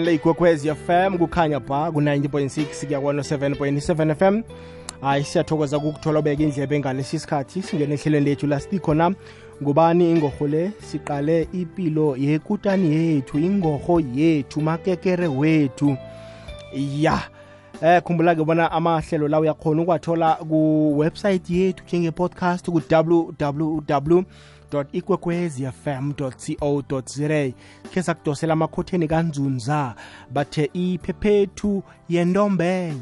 [0.00, 4.42] le ikwekwezi fm kukhanya ba ku-90.6 kuya ku-7.7 fm
[5.00, 9.14] hayi siyathokoza kukuthola ubeka indlebe ngalesi sikhathi singene ehlelweni lethu la sikhona
[9.62, 10.72] ngubani ingorho le?
[10.80, 15.96] Siqale ipilo yekutani yethu ingorho yethu makekere wethu.
[16.72, 17.20] Ya
[17.82, 24.22] eh khumbula-ke bona amahlelo la uyakhona ukwathola ku-website yethu njenge-podcast ku-www
[24.92, 26.32] ikwekwezfm co
[27.04, 27.52] za
[27.92, 29.94] khe sakudosela amakhotheni kanzunza.
[30.30, 33.00] Bathe iphephethu yentombenye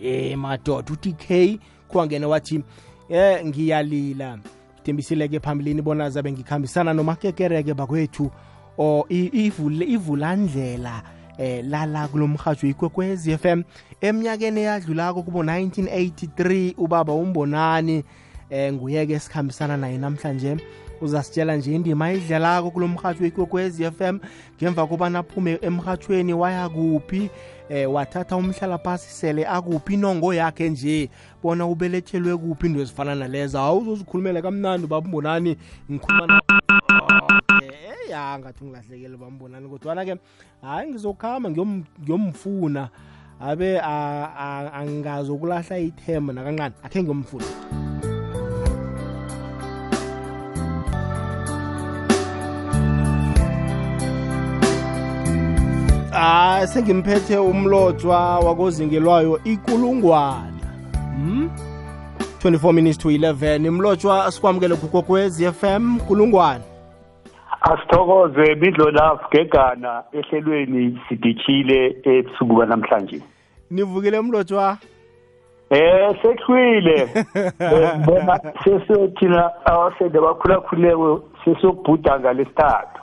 [0.00, 2.62] eh madoda uthi k kuwangena wathi
[3.08, 4.38] eh ngiyalila.
[4.84, 8.30] Thembisile-ke phambilini bona zabe ngikhambisana nomakekereke bakwethu
[8.78, 11.02] o ivulandlela
[11.38, 13.62] eh lala kulomhajo ikwekwezi FM
[14.00, 18.04] eminyakeni eyadlulako kubo 1983 ubaba umbonani
[18.50, 20.56] eh nguyeke esikhambisana naye namhlanje
[21.02, 24.18] uzasitshela nje indima ayidlalako kulo mhatsho ikwekwezi FM
[24.56, 27.30] ngemva kobana aphume emhathweni waya kuphi?
[27.68, 29.94] Eh wathatha umhlalaphasi sele akuphi?
[29.94, 31.10] Inongo yakhe nje
[31.42, 35.56] bona ubelethelwe kuphi into ezifana naleza awuzozikhulumela kamnandi babumbonani
[35.90, 36.40] ngikhuluma
[38.10, 40.16] ya ngathi ngilahlekele bambonani kodwana-ke
[40.62, 42.88] hayi ngizokuhamba ngiyomfuna.
[43.40, 47.46] Abe angazokulahla ithemba nakancane akhe ngiyomfuna
[56.62, 60.52] ah sengimphethe umlotshwa wakozingelwayo ikulungwana.
[61.14, 61.50] Hmm?
[62.44, 66.64] 24 minutes to 11 imlotshwa sikwamukele kukokwez FM kulungwana
[67.60, 73.22] asithokoze bidlolaf gegana ehlelweni sidishile ebusuku banamhlanje.
[73.70, 74.76] Nivukile mlotshwa
[75.70, 77.08] eh sehlwile.
[78.06, 82.98] Bona sesothina awasende bakhulakhuleko sesiyokubhuda ngalesithathu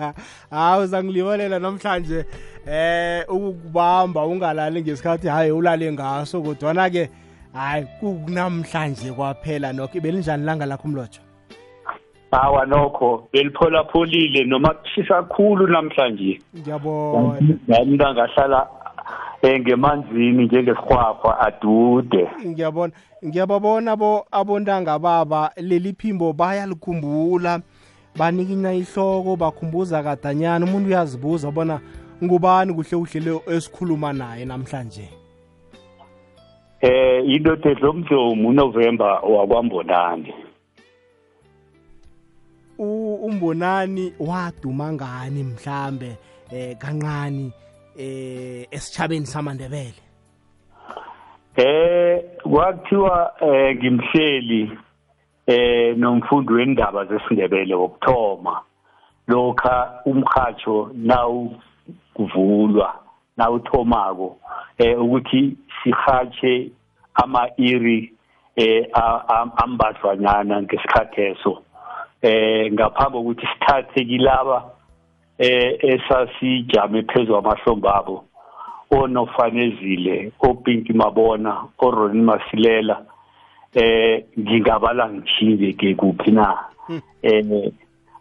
[0.50, 2.24] hawu zangilibalela namhlanje
[2.66, 7.10] eh ukukubamba ungalali ngesikhathi hayi ulale ngaso kodwana-ke
[7.52, 10.00] hayi kunamhlanje kwaphela nokho.
[10.00, 11.20] Belinjani langa lakho umlotsho
[12.30, 16.40] hawa nokho belipholapholile noma kushisa kakhulu namhlanje.
[16.56, 17.40] Ngiyabona.
[17.68, 18.68] Nami kangahlala
[19.44, 22.28] ngemanzini njengesihwapha adude.
[22.46, 22.92] Ngiyabona.
[23.24, 27.60] Ngiyababona bo abontanga baba leli phimbo bayalikhumbula
[28.16, 31.80] banikinya ihloko bakhumbuza kadanyana umuntu uyazibuza bona
[32.24, 35.08] ngubani kuhle kuhle esikhuluma naye namhlanje?
[36.80, 40.34] Eh indoda edlomdlomu unovemba wakwambonani.
[42.78, 46.16] Umbonani waduma ngani mhlambe
[46.52, 47.50] eh kancane
[47.96, 50.02] eh esichabeni samandebele?
[51.56, 54.78] Eh kwathiwa eh ngimhleli
[55.48, 58.60] eh nomfundi wendaba zesindebele wokuthoma
[59.28, 61.56] lokha umkhatsho nawu
[62.14, 62.94] kuvulwa
[63.36, 64.36] nawuthomako
[64.78, 66.70] eh ukuthi sihatshe
[67.14, 68.12] ama-iri
[68.56, 68.86] eh
[69.56, 71.62] ambadlwanyana ngesikhathi eso
[72.22, 74.64] eh ngaphambi kokuthi sithathe kilaba
[75.38, 78.24] eh esasijame phezulu amahlombe abo
[78.90, 83.04] onofanezile opinki mabona oRonin Masilela
[83.74, 86.58] eh ngingabala ngijike ke kuphi na?
[87.22, 87.72] Eh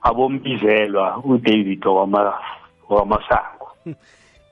[0.01, 2.33] abombizelwa uDavid wama
[2.89, 3.67] wamasango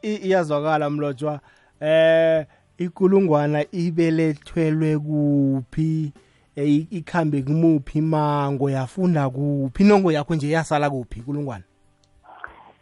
[0.01, 1.39] iyazwakala mlotshwa.
[1.81, 2.45] Eh
[2.77, 6.13] ikulungwana ibelethwelwe kuphi?
[6.91, 8.69] Ikhambe kumuphi imango?
[8.69, 9.83] Yafunda kuphi?
[9.83, 11.63] Inongo yakho nje yasala kuphi ikulungwana?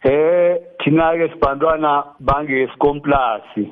[0.02, 3.68] Eh thina ke sibantwana bangeskomplasi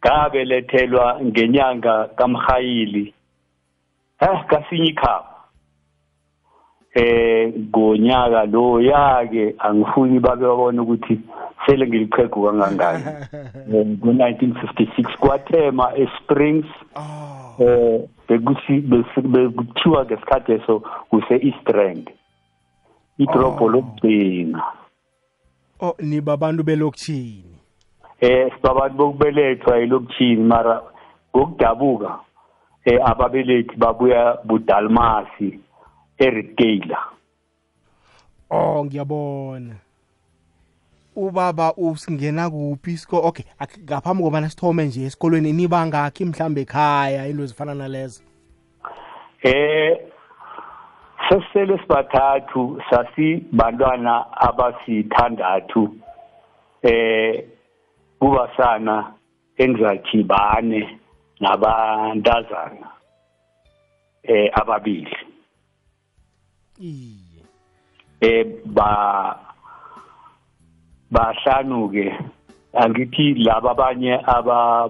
[0.00, 3.14] ngabelethelwa ngenyanga kamhayili
[4.22, 5.32] eh kasinye ikhaba
[6.94, 11.20] eh ngonyaka lo yake angifuni babe babona ukuthi
[11.66, 13.04] sele ngiliqhegu kangangani.
[13.70, 16.66] Ngo-1956 kwathema esprings.
[17.58, 18.80] Eh bekuthi
[19.22, 22.10] bekuthiwa ngesikhathi eso kuse-eastrand
[23.18, 24.62] idrobho lokugcina.
[25.80, 27.52] Oh niba abantu belokishini
[28.22, 30.82] eh sibabantu bokubelethwa elokishini mara
[31.36, 32.18] ngokudabuka
[32.84, 35.60] eh ababelethi babuya budalmasi
[36.18, 36.98] eRigela
[38.50, 39.74] oh ngiyabona.
[41.16, 43.44] Ubaba usingena kuphi isko okay
[43.84, 48.22] ngaphambi kobana sithome nje esikolweni niba ngakhi mhlambe ekhaya into ezifana nalezo.
[49.42, 49.98] Eh
[51.28, 55.96] sesele sibathathu sasibantwana abasithandathu.
[56.82, 57.44] Eh
[58.18, 59.12] kubasana
[59.58, 60.98] engizathi bane.
[61.42, 62.88] Nabantazana
[64.22, 65.16] eh ababili.
[66.80, 67.42] Iye.
[68.20, 68.90] Eh ba
[71.10, 72.06] bahlanu ke
[72.72, 74.88] angithi laba abanye aba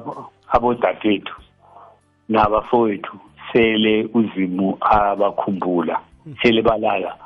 [0.53, 1.37] abodadethu
[2.29, 3.17] nabafowethu
[3.53, 6.01] sele uzimu abakhumbula
[6.43, 7.17] sele balala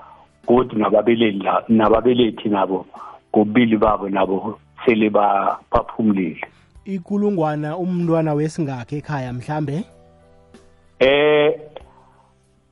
[0.46, 2.86] kodwa nababelethi nababelethi nabo
[3.32, 6.46] kubili babo nabo sele baphumulile.
[6.86, 9.84] Ikulungwana umntwana wesingakhe ekhaya mhlambe?
[10.98, 11.60] Eh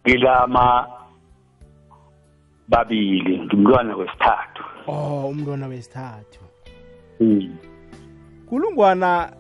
[0.06, 0.86] ngilama
[2.68, 4.62] babili ngimntwana wesithathu.
[4.86, 6.40] Oh umntwana wesithathu.
[7.20, 7.56] Mm.
[8.48, 9.32] kulungwana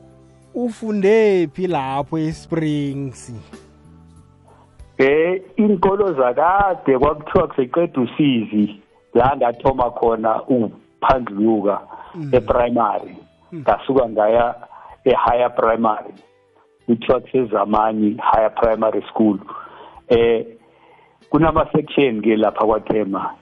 [0.54, 3.32] ufunde phi lapho eSprings?
[4.98, 8.80] Eh inkolo zakade kwakuthiwa kuseqeda usizi
[9.14, 11.80] la ngathoma khona uphandluka
[12.14, 12.30] Mm.
[13.54, 14.54] Eprimary ngasuka ngaya
[15.04, 16.14] e-higher primary
[16.86, 19.38] kuthiwa kusezamani higher primary school.
[20.08, 20.46] Eh
[21.30, 23.34] kunama-section ke lapha kwathema.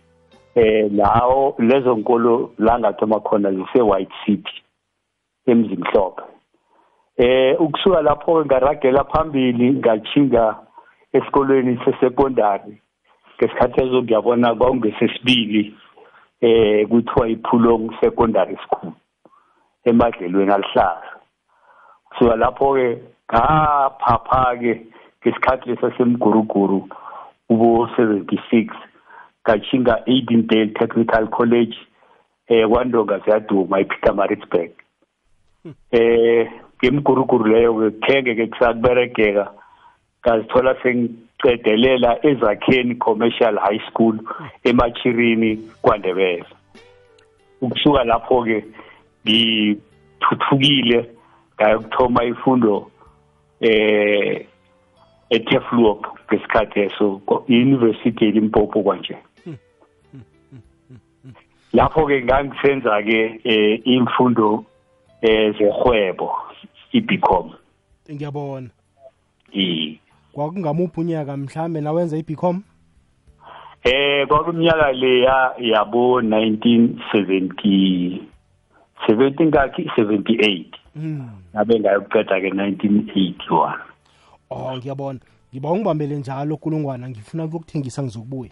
[0.54, 4.62] Eh lawo lezo nkolo la ngathoma khona zise-white city
[5.46, 6.22] emzimhlophe
[7.16, 10.56] eh ukusuka lapho ngaragela phambili ngachinga
[11.12, 12.82] esikolweni sesecondary.
[13.38, 15.74] Ngesikhathi ezo ngiyabona kwakungesesibili
[16.40, 18.92] eh kuthiwa iphulong secondary school.
[19.84, 21.10] Emadlelweni alihlaza.
[22.08, 22.98] Kusuka lapho ke
[23.32, 24.72] ngaphapha ke
[25.22, 26.88] ngesikhathi lesasemguruguru
[27.48, 28.68] kubo 76
[29.42, 31.76] ngachinga Edendale Technical College
[32.48, 34.70] eh kwandonga ziyaduma ePietermaritzburg
[35.90, 39.52] eh ngemguruguru leyo ke khenge ke kusakuberegeka
[40.22, 44.18] ngazithola sengicedelela ezakheni commercial high school
[44.64, 46.44] emachirini kwandebele.
[47.60, 48.64] Ukusuka lapho ke
[49.26, 51.10] ngithuthukile
[51.56, 52.90] ngayokuthoma ifundo
[53.60, 54.46] eh
[55.30, 59.16] eTefluop ngesikhathi eso i-University eLimpopo kwanje
[61.72, 64.64] lapho ke ngangisenza ke eh, imfundo
[65.22, 66.30] eh zehwebo
[66.92, 67.50] iBcom
[68.12, 68.68] ngiyabona
[69.54, 69.98] i
[70.32, 72.62] kwakungamuphi unyaka mhlambe nawenza i-bcom
[73.84, 78.31] eh kwakuminyaka leya yabo 1970
[79.08, 80.64] 17 ngakhi 78
[80.96, 81.28] mm.
[81.54, 83.92] ngabe ngayokuqeda ke 1981
[84.50, 85.18] oh ngiyabona.
[85.52, 88.50] Ngiba ungibambele njalo kulungwana ngifuna ukuyokuthengisa ngizokubuya.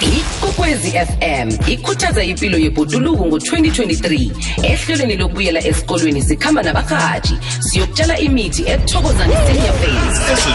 [0.00, 4.30] Ikwekwezi fm ikhuthaza impilo yebhoduluko ngo-2023
[4.62, 10.50] ehlelweni lokubuyela esikolweni sikhamba nabahaji siyokutshala imithi ethokozanisenyafesi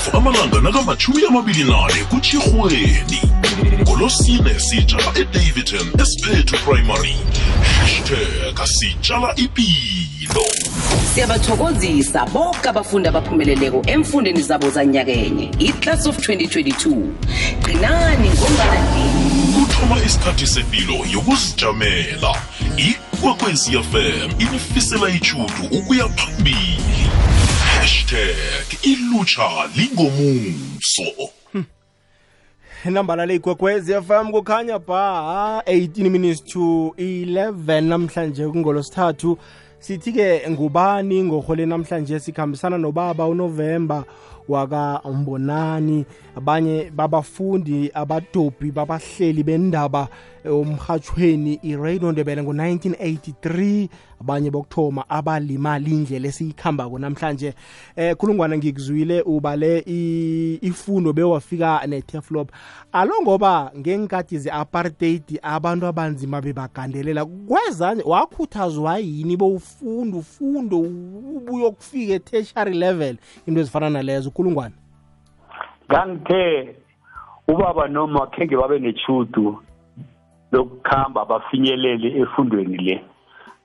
[0.00, 3.20] esekweffontein f amalanga nakamachumi amabili nane kutshirhweni
[3.82, 7.16] ngolosine sitshala edavidton esphethu primary.
[7.62, 10.44] Hashtag sitshala ipilo.
[11.14, 17.12] Siyabathokozisa bonke abafundi abaphumeleleko emfundeni zabo zanyakenye iclass of 2022
[17.64, 18.80] qinani ngombana
[19.54, 22.42] kuthoma isikhathi sepilo yokuzijamela
[22.76, 27.10] ikwekwezi fm inifisela ichudu ukuya phambili.
[27.80, 31.30] Hashtag ilutsha lingomuso.
[32.84, 39.38] Nambala le ikwekwezi fm kukhanya ba 18 minutes to 11 namhlanje kungolosithathu.
[39.78, 44.04] Sithi-ke ngubani ngorhole namhlanje sikhambisana nobaba unovemba
[44.48, 46.04] wakambonani?
[46.36, 50.08] Abanye babafundi abadobhi babahleli bendaba
[50.44, 53.88] umhatshweni iradio ndebele ngo-1983
[54.20, 57.54] abanye bokuthoma abalimali indlela esiyikhambako namhlanje.
[57.96, 62.50] Eh khulungwana ngikuzwile ubale i- ifundo bewafika neteflop
[62.92, 72.74] alo ngoba ngenkathi ze-apartheid abantu abanzima bebagandelela kwezanje wakhuthazwa yini bowufunda ufunde ubuye ukufika e-tertiary
[72.74, 73.16] level?
[73.46, 74.74] Into ezifana nalezo kulungwane
[75.90, 76.76] ngangithe
[77.48, 79.62] ubaba noma khenge babe nechudu
[80.52, 83.04] lokukhamba bafinyelele efundweni le.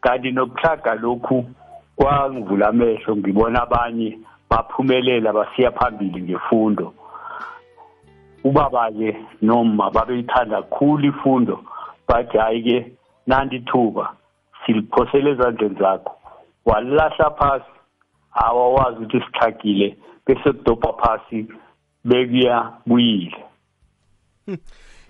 [0.06, 1.46] Kanti nokuhlaga lokhu
[1.96, 4.20] kwangivula amehlo ngibona abanye
[4.50, 6.94] baphumelela basiya phambili ngefundo.
[8.44, 11.64] Ubaba-ke noma babeyithanda kakhulu ifundo
[12.08, 12.92] bathi hhayi-ke
[13.28, 14.14] nanti ithuba
[14.66, 16.14] siliphosele ezandleni zakho.
[16.66, 17.72] Walilahla phasi
[18.34, 21.48] awawazi ukuthi sixhagile bese kudobha phasi
[22.06, 23.46] bekuya kuyile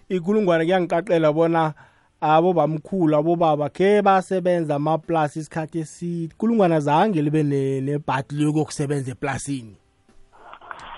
[0.10, 1.74] ikulungwane kuyangiqaqela bona
[2.22, 9.76] abo bamkhulu abobaba khe basebenza amaplasi isikhathi eside kulungwana zange libe ne- nebhadi lokuyokusebenza eplasini?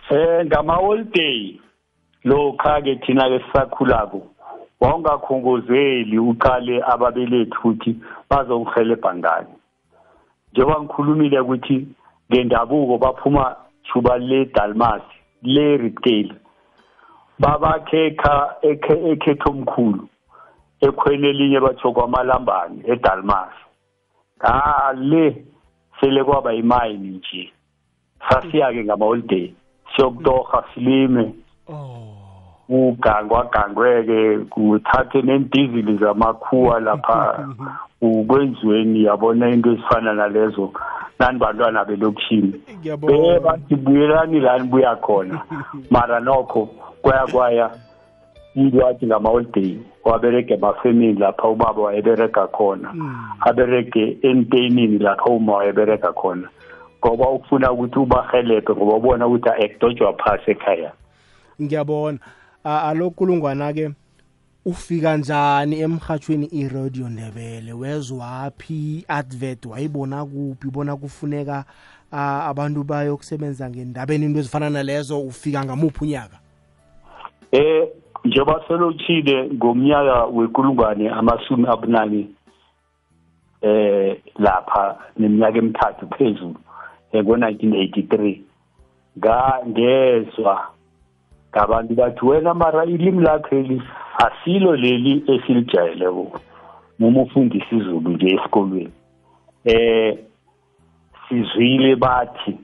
[0.09, 1.59] Eh ngama-holiday
[2.23, 4.21] lokha-ke thina-ke sisakhulako
[4.79, 7.95] wawungakhongozeli uqale ababelethi ukuthi
[8.29, 9.53] bazongihelebha ngani.
[10.51, 11.87] Njengoba ngikhulumile ukuthi
[12.31, 13.55] ngendabuko baphuma
[13.93, 15.01] juba le dalmas
[15.43, 16.33] le retail
[17.39, 20.07] babakhekha ekhetho omkhulu
[20.81, 23.53] ekhweni elinye batsho kwamalambane edalmas.
[24.37, 25.45] Ngale
[25.99, 27.53] sele kwaba imayini nje.
[28.29, 29.53] Sasiya-ke ngama-holiday
[29.95, 31.33] siyokutorha silime.
[31.67, 32.03] Oh.
[32.67, 37.47] Kugangwagangweke kuthathe nendizili zamakhuwa lapha
[38.01, 40.71] ukwenziweni yabona into ezifana nalezo.
[41.19, 45.41] Nani bantwana belokishini ngiyabona bathi buyelani la nibuya khona?
[45.91, 46.65] Mara nokho
[47.01, 47.71] kwaya kwaya.
[48.57, 52.93] Umuntu wathi ngama-holiday waberege emafemini lapha ubaba wayeberega khona.
[53.39, 56.49] Aberege enteyinini lapha uma wayeberega khona
[57.05, 60.91] ngoba ukufuna ukuthi ubahelebhe ngoba ubona ukuthi ekudojwa phasi ekhaya.
[61.61, 62.19] Ngiyabona.
[62.63, 63.91] A- alo kulungwana-ke
[64.65, 67.73] ufika njani emhathweni iradio ndebele?
[67.73, 68.73] Wezwaphi
[69.05, 69.65] i-advert?
[69.65, 70.67] Wayibona kuphi?
[70.71, 71.65] Bona kufuneka
[72.11, 75.19] ah, abantu bayokusebenza ngendabeni into ezifana nalezo?
[75.21, 76.39] Ufika ngamuphi unyaka?
[77.51, 77.87] Eh
[78.25, 82.27] njengoba selotshile ngomnyaka wenkulungwane amasumi abunane
[83.61, 86.59] eh lapha neminyaka emithathu phezulu
[87.11, 88.39] eh, ngo-1983
[89.17, 90.67] nga ngezwa
[91.51, 93.81] ngabantu bathi wena mara ilimi lakho eli
[94.17, 96.39] asilo leli esilijayeleko
[96.99, 98.91] noma ufundisa izulu nje esikolweni.
[99.65, 100.17] Eh
[101.29, 102.57] sizwile bathi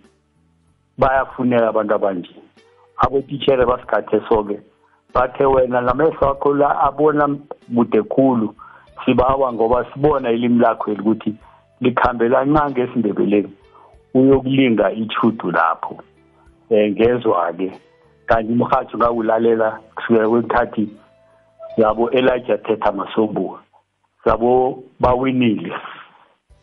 [0.98, 2.36] bayafuneka abantu abanje.
[2.98, 4.60] Abotitshere basikhathe soke
[5.14, 7.28] bathe wena lamehlo akho la abona
[7.68, 8.56] bude khulu
[9.06, 11.36] sibawa ngoba sibona ilimi lakho elikuthi
[11.82, 13.54] likhambela ncange esindebeleni
[14.14, 15.98] uyokulinga ichudu lapho.
[16.70, 17.72] Eh ngezwa-ke
[18.26, 20.90] kanti umhathi ngawulalela kusukela kwekhathi
[21.78, 23.60] yabo Elijah Thetha Masombuka
[24.26, 25.74] yabo bawinile.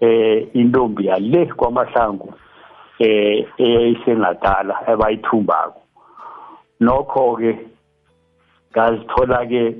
[0.00, 2.34] Eh intombi yale kwamahlangu
[2.98, 5.80] eh eyayisengadala abayithumbako
[6.80, 7.58] nokho ke
[8.72, 9.76] ngazithola ke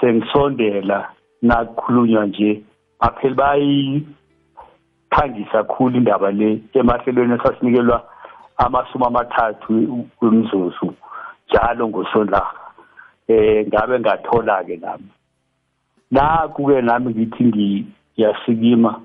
[0.00, 1.08] sengisondela
[1.42, 2.62] nakukhulunywa nje.
[3.00, 8.04] Baphela bayikhangisa khulu indaba le emahlelweni esasinikelwa
[8.56, 10.94] amasumi amathathu wemizuzu
[11.48, 12.52] njalo ngosondaga
[13.28, 15.08] eh ngabe ngathola ke nami.
[16.10, 19.00] Naku ke nami ngithi ngiyasikima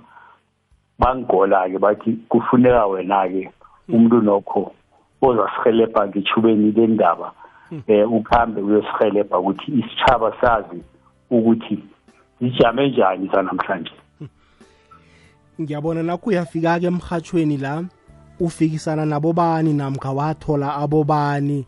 [1.00, 3.52] bangigola ke bathi kufuneka wena ke
[3.90, 4.72] umuntu nokho
[5.22, 7.32] ozasihelebha ngithubeni lendaba.
[7.88, 10.84] eh ukhambe uyosihelebha ukuthi isitshaba sazi
[11.30, 11.80] ukuthi
[12.40, 13.92] sijame njani sanamhlanje.
[15.62, 17.84] Ngiyabona nakho uyafika-ke emhathweni la
[18.40, 21.66] ufikisana nabo bani namkha wathola abobani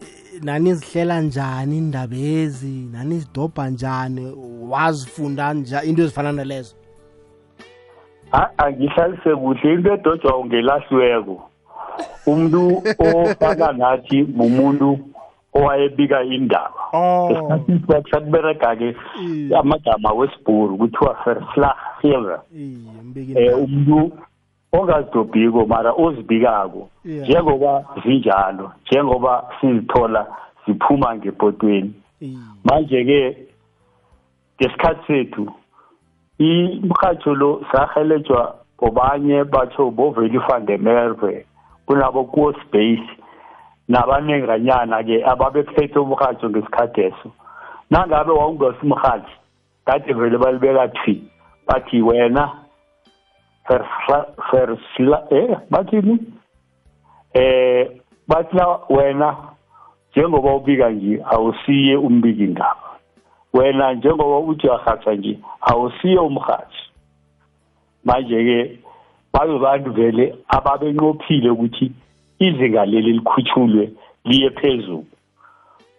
[0.00, 4.32] eh, nani zihlela njani indaba ezi nani zidobha njani
[4.68, 6.74] wazifunda nja into ezifana nalezo?
[8.30, 11.50] Ha- angihlalise kuhle into edojwa ungelahliweko
[12.26, 14.98] umuntu ofana nathi mumuntu
[15.56, 16.80] owayebika indaba.
[16.92, 17.30] Oh.
[17.30, 18.96] Esikhathini sakuberega-ke
[19.58, 24.12] amagama wesibhuru kuthiwa verslaggewer iye mbeki eh umuntu
[24.72, 30.26] ongazidobhiko mara ozibikako njengoba zinjalo njengoba sizithola
[30.66, 31.92] ziphuma ngebhotweni.
[32.20, 33.36] Iye manje ke
[34.60, 35.52] ngesikhathi sethu
[36.38, 41.46] imhatsho lo sahelejwa bobanye batsho boveli van der merwe
[41.86, 43.08] kunabo kuwo space
[43.88, 47.30] nabanenganyana ke ababephethe umhatsho ngesikhathi eso.
[47.90, 49.32] Nangabe wawungesimhathi
[49.86, 51.22] kade vele balibeka thwi
[51.66, 52.52] bathi wena
[53.68, 56.18] versla eh bathini
[57.34, 57.90] eh
[58.28, 59.36] bathi na wena
[60.10, 62.98] njengoba ubika nje awusiye umbiki indaba
[63.52, 66.82] wena njengoba uthi wahatha nje awusiye umhathi
[68.04, 68.78] manje ke
[69.32, 71.92] babe bantu vele ababenqophile ukuthi
[72.38, 73.92] izinga leli likhutshulwe
[74.24, 75.04] liye phezulu.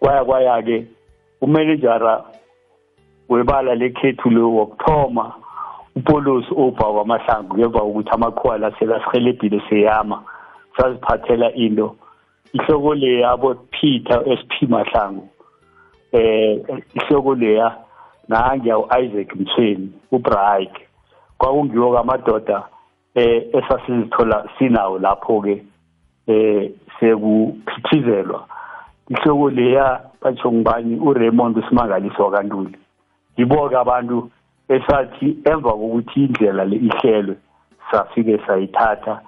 [0.00, 0.86] Kwaya kwaya ke
[1.40, 2.24] umanejara
[3.28, 5.34] webala lekhethu lo wokuthoma
[5.96, 10.22] upolosi obha kwamahlangu ngemva kokuthi amakhuwa la selasihelebhile seyama
[10.76, 11.96] saziphathela into.
[12.52, 15.28] Ihloko le yabo Peter SP Mahlangu
[16.12, 16.60] eh
[16.94, 17.76] ihloko leya
[18.28, 20.72] nangiya uIsaac Mthweni uBright
[21.38, 22.62] kwakungiwo kamadoda
[23.14, 25.64] eh esasizithola sinawo lapho ke
[26.28, 26.70] eh
[27.00, 28.46] sekuphithizelwa
[29.08, 32.76] ihloko leya batsho ngibani uRaymond usimangaliso kaNtuli.
[33.36, 34.30] Yibo ke abantu
[34.68, 37.36] esathi emva kokuthi indlela le ihlelwe
[37.90, 39.20] safike sayithatha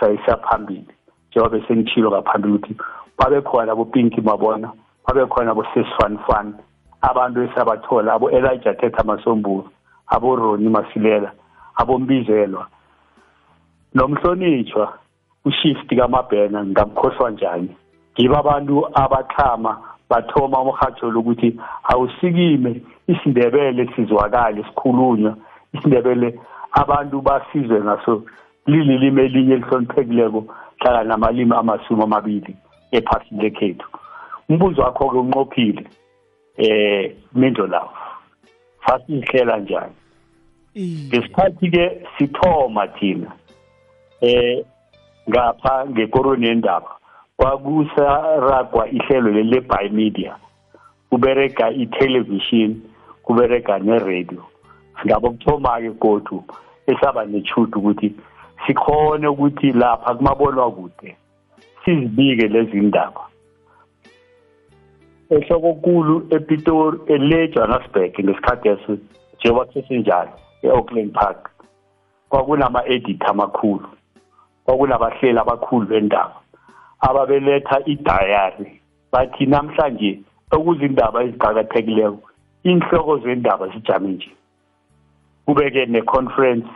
[0.00, 0.94] sayisa phambili.
[1.30, 2.76] Njengoba sengitshilo ngaphambili ukuthi
[3.18, 4.72] babe khona bopinki mabona
[5.06, 6.54] babe khona bosesifan fan
[7.02, 9.70] abantu esabathola abo Elijah Thetha Masombulu
[10.08, 11.32] abo Roni Masilela
[11.76, 12.66] abo Mbizelwa
[13.94, 14.98] nomhlonitshwa
[15.44, 17.76] ushift kaMabhena ngamkhohlwa njani.
[18.14, 19.78] Ngiba abantu abaxhama
[20.10, 25.36] bathoma umhatsho lokuthi awusikime isindebele sizwakale sikhulunywa
[25.72, 26.38] isindebele
[26.72, 28.22] abantu basizwe ngaso
[28.66, 30.44] lililimi elinye elihloniphekileko
[30.78, 32.56] hlala namalimi amasumi amabili
[32.92, 33.88] ephasini lekhethu.
[34.48, 35.84] Umbuzo wakho-ke unqophile
[36.56, 37.90] eh mindo lawo
[38.80, 39.94] fasihlela njani?
[40.76, 43.32] Ngesikhathi-ke sithoma thina
[44.20, 44.64] eh
[45.28, 46.90] ngapha ngekoroni yendaba
[47.36, 50.36] kwakusaragwa ihlelo leli le-by media
[51.10, 52.80] kuberega i-television
[53.22, 54.42] kuberega ne-radio.
[55.02, 56.44] Singabo kuthoma-ke godu
[56.86, 58.14] esaba nethudu ukuthi
[58.66, 61.16] sikhone ukuthi lapha kumabonwa kude
[61.84, 63.20] sizibike lezi ndaba.
[65.30, 68.98] Ehlokokulu epitori ele-johannesburg ngesikhathi eso
[69.36, 70.32] njengoba kusesenjalo
[70.62, 71.50] e-auckland park
[72.28, 73.88] kwakunama-edit amakhulu.
[74.68, 76.36] Kwakunabahleli abakhulu bendaba
[77.00, 78.80] ababeletha idayari.
[79.12, 80.20] Bathi namhlanje
[80.50, 82.18] okuzindaba eziqakathekileyo
[82.64, 84.30] inhloko zendaba zijame nje.
[85.46, 86.68] Kube-ke ne-conference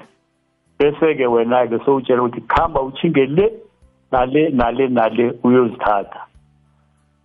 [0.78, 3.52] bese-ke wena-ke sowutshela ukuthi kuhamba uchinge le
[4.12, 6.20] nale nale nale uyozithatha.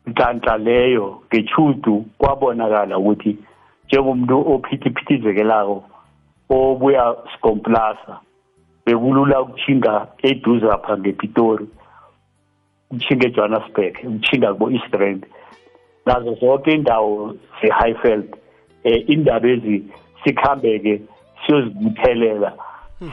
[0.07, 3.38] Nhlanhla leyo ngechudu kwabonakala ukuthi
[3.86, 5.83] njengomuntu ophithiphithezelako
[6.50, 8.19] obuya skomplasa
[8.88, 11.65] bekulula ukuthinga eduze apha ngepitori
[12.91, 15.25] ukuthinga ejohannesburg ukuthinga kubo-east rand.
[16.06, 18.36] Nazo zonke indawo ze-highfield
[18.86, 19.84] um indaba ezi
[20.24, 21.01] sikhambe-ke
[21.46, 22.53] siyozibuthelela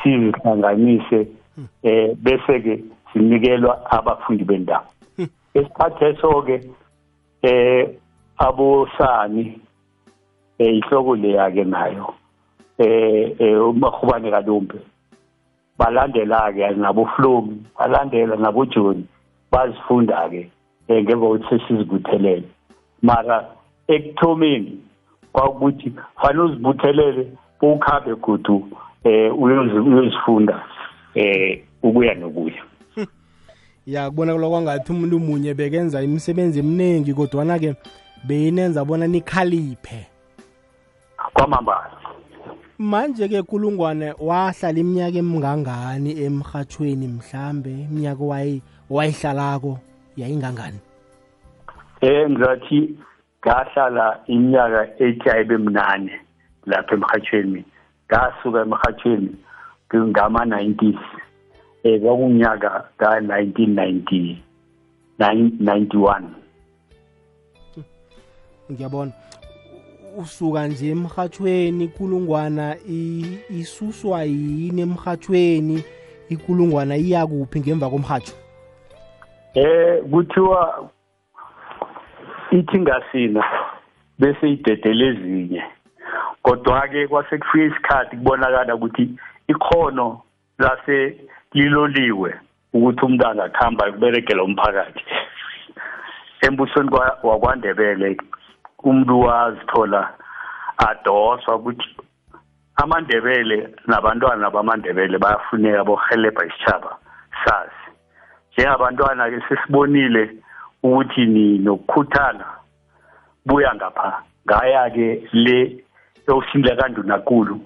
[0.02, 1.26] sizihlanganise
[1.58, 4.86] um bese-ke zinikelwa abafundi bendawo.
[5.54, 6.56] Esikhathi eso-ke
[7.42, 7.86] um
[8.38, 9.58] abosani
[10.60, 12.14] um ihloko leya-ke nayo
[12.78, 14.78] um umahubane kalumbe
[15.78, 19.04] balandela-ke naboflomi balandela nabojoni
[19.52, 20.50] bazifunda-ke
[20.88, 22.48] um ngemva kokuthi sesizibuthelele.
[23.02, 23.46] Mara
[23.88, 24.78] ekuthomeni
[25.32, 27.28] kwakukuthi fanele uzibuthelele
[27.62, 28.68] ukhambe gudu
[29.04, 30.62] um uyozifunda
[31.16, 32.62] um ukuya nokuya.
[33.86, 37.74] Ya kubonakala kwangathi umuntu munye bekenza imisebenzi eminingi kodwana-ke
[38.24, 40.06] beyinenza bona nikhaliphe.
[41.34, 42.03] Kwamambala.
[42.84, 48.24] Manje-ke kulungwane wahlala iminyaka emingangani emhathweni mhlambe iminyaka
[48.90, 49.78] wayihlalako
[50.16, 50.80] yayingangani?
[52.02, 52.78] Um ngizathi
[53.40, 56.12] ngahlala iminyaka ethi ayibe mnane
[56.66, 57.64] lapha emhathweni
[58.06, 59.32] ngasuka emhathweni
[59.94, 61.02] ngama-nineties
[61.84, 63.72] um kwakunyaka ka-nineteen
[65.58, 66.26] ninety-one.
[68.70, 69.12] Ngiyabona.
[70.18, 72.76] Usuka nje emhathweni ikulungwana
[73.50, 75.84] isuswa yini emhathweni
[76.28, 78.34] ikulungwana iyakuphi ngemva komhatho
[79.54, 80.90] eh kuthiwa
[82.50, 83.44] ithi ngasina
[84.18, 85.62] bese idedele ezinye.
[86.42, 89.10] Kodwa-ke kwase kufika isikhathi kubonakala ukuthi
[89.48, 90.20] ikhono
[90.58, 91.16] lase
[91.52, 92.34] liloliwe
[92.72, 95.04] ukuthi umuntu angakuhamba kuberegela umphakathi.
[96.40, 96.90] Embusweni
[97.22, 98.16] wakwandebele
[98.84, 100.10] umuntu wazithola
[100.88, 101.96] adoswa ukuthi
[102.76, 106.96] amandebele nabantwana bamandebele bayafuneka bohelebha isitshaba
[107.44, 107.84] sazi.
[108.52, 110.30] Njengabantwana-ke sesibonile
[110.82, 112.46] ukuthi ninokukhuthala
[113.46, 115.84] buya ngapha ngaya-ke le
[116.28, 117.60] yosindla kandunankulu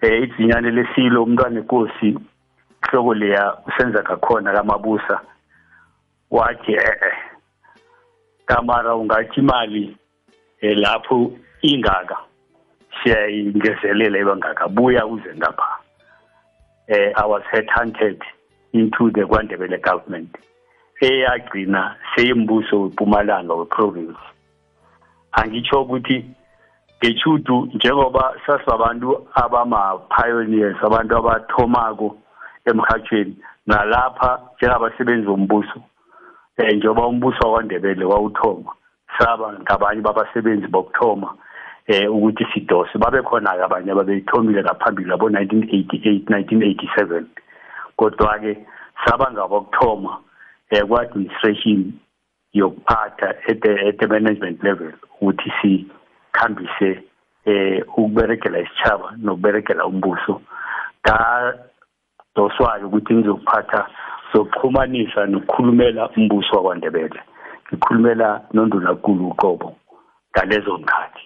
[0.00, 2.18] eh idzinyane lesilo umntwana enkosi
[2.82, 5.20] hloko leya usenza kakhona kamabusa
[6.30, 7.14] wathi eh
[8.46, 9.96] kamara ungathi imali
[10.62, 12.18] lapho ingaka
[13.02, 15.78] siyayingezelela ibangaka buya uze ngapha.
[16.88, 18.20] Eh i was headhunted
[18.72, 20.36] into the kwandebele government.
[21.00, 24.18] Eyagcina seyimbuso wePumalanga weprovince.
[25.32, 26.24] Angitsho ukuthi
[26.98, 32.16] ngechudu njengoba sasibabantu abama-pioneers abantu abathomako
[32.64, 35.82] emhathweni nalapha njengabasebenzi bombuso
[36.58, 38.72] um njengoba umbuso wakwandebele wawuthoma
[39.18, 41.34] saba ngabanye babasebenzi bokuthoma
[41.88, 42.98] um ukuthi sidose.
[42.98, 47.26] Babe khona-ke abanye ababeyithomile ngaphambili labo-nineteen eighty-eight nineteen eighty-seven.
[47.98, 48.56] Kodwa-ke
[49.04, 50.18] saba ngabokuthoma
[50.72, 51.92] um ku-administration
[52.54, 57.02] yokuphatha at the, at the management level ukuthi sikhambise
[57.44, 60.40] eh ukuberegela isitshaba nokuberegela umbuso.
[61.02, 63.86] Ngadoswayo ukuthi ngizokuphatha
[64.32, 67.20] zokuxhumanisa nokukhulumela umbuso wakwandebele.
[67.72, 69.76] Ngikhulumela nondunakulu uqobo
[70.30, 71.24] ngalezo ngikhathi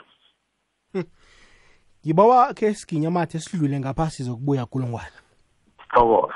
[2.06, 5.18] ngibawa ke siginya mathe sidlule ngapha sizokubuya kulungwana
[5.82, 6.34] sithokoza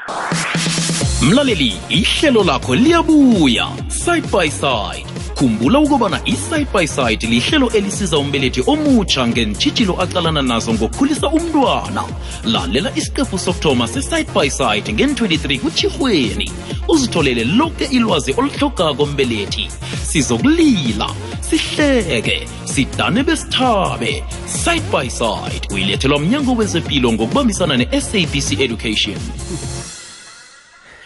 [1.22, 5.19] mlaleli ihlelo lakho liyabuya side by side.
[5.40, 12.04] Khumbula ukubana i-side by side lihlelo elisiza umbelethi omutsha ngentshitshilo acalana nazo ngokukhulisa umntwana.
[12.44, 16.52] Lalela isiqephu sokuthoma se-side by side ngen-23 kutshirhweni
[16.88, 19.68] uzitholele lonke ilwazi oluhlogako mbelethi.
[20.02, 24.24] Sizokulila sihleke sidane besithabe.
[24.46, 29.18] Side by side uyilethelwa mnyango wezempilo ngokubambisana ne-sabc education.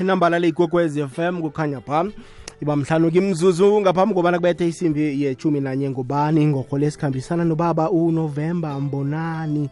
[0.01, 2.05] Inambala leyigogwez FM kukhanya pha
[2.65, 9.69] iba mhlanu kimzuzu ngaphambi kobana kubethe isimbi yechumi nanye ngubani ingorho lesikhambisana nobaba unovemba mbonani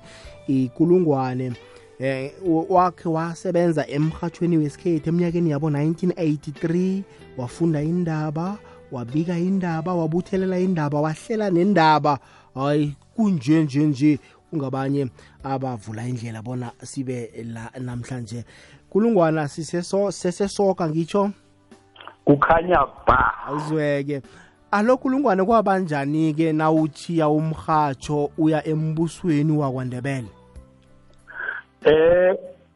[0.47, 1.53] ikulungwane
[1.99, 2.33] eh
[2.69, 7.03] wakhe wasebenza emhathweni wesikhethu eminyakeni yabo 1983
[7.37, 8.59] wafunda indaba
[8.93, 12.19] wabika indaba wabuthelela indaba wahlela nendaba
[12.55, 14.19] hayi kunje nje nje
[14.53, 15.07] ungabanye
[15.43, 18.45] abavula indlela bona sibe la namhlanje.
[18.91, 21.31] Kulungwana sisesoka ngisho
[22.25, 23.35] kukhanya ba.
[23.47, 24.23] Awuzweke
[24.73, 30.29] alo kulungwane kwabanjani ke nawuchiya umhatsho uya embusweni wakwandebele?
[31.85, 32.35] Eh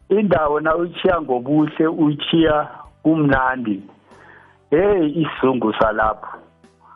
[0.08, 2.68] indawo na uchiya ngobuhle uchiya
[3.02, 3.82] kumnandi.
[4.70, 6.38] Hey isizungu salapho.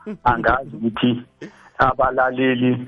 [0.25, 1.23] Angazi ukuthi
[1.79, 2.87] abalaleli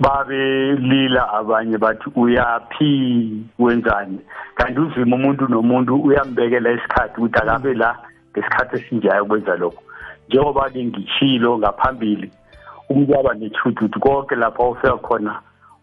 [0.00, 3.44] babelila abanye bathi uyaphi?
[3.58, 4.18] Wenzani?
[4.54, 7.98] Kanti uzima umuntu nomuntu uyambekela isikhathi ukuthi akabe la.
[8.34, 9.82] Ngesikhathi esinjayo kwenza lokho
[10.28, 12.30] njengoba-ke ngishilo ngaphambili
[12.88, 15.40] umuntu waba nethuthi ukuthi konke lapho ufika khona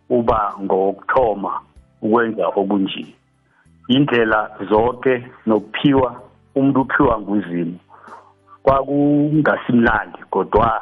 [0.10, 1.62] uba ngokuthoma
[2.02, 3.06] ukwenza okunje.
[3.88, 6.22] Indlela zonke nokuphiwa
[6.56, 7.80] umuntu uphiwa nguzimo
[8.64, 10.82] kwakungasimnandi kodwa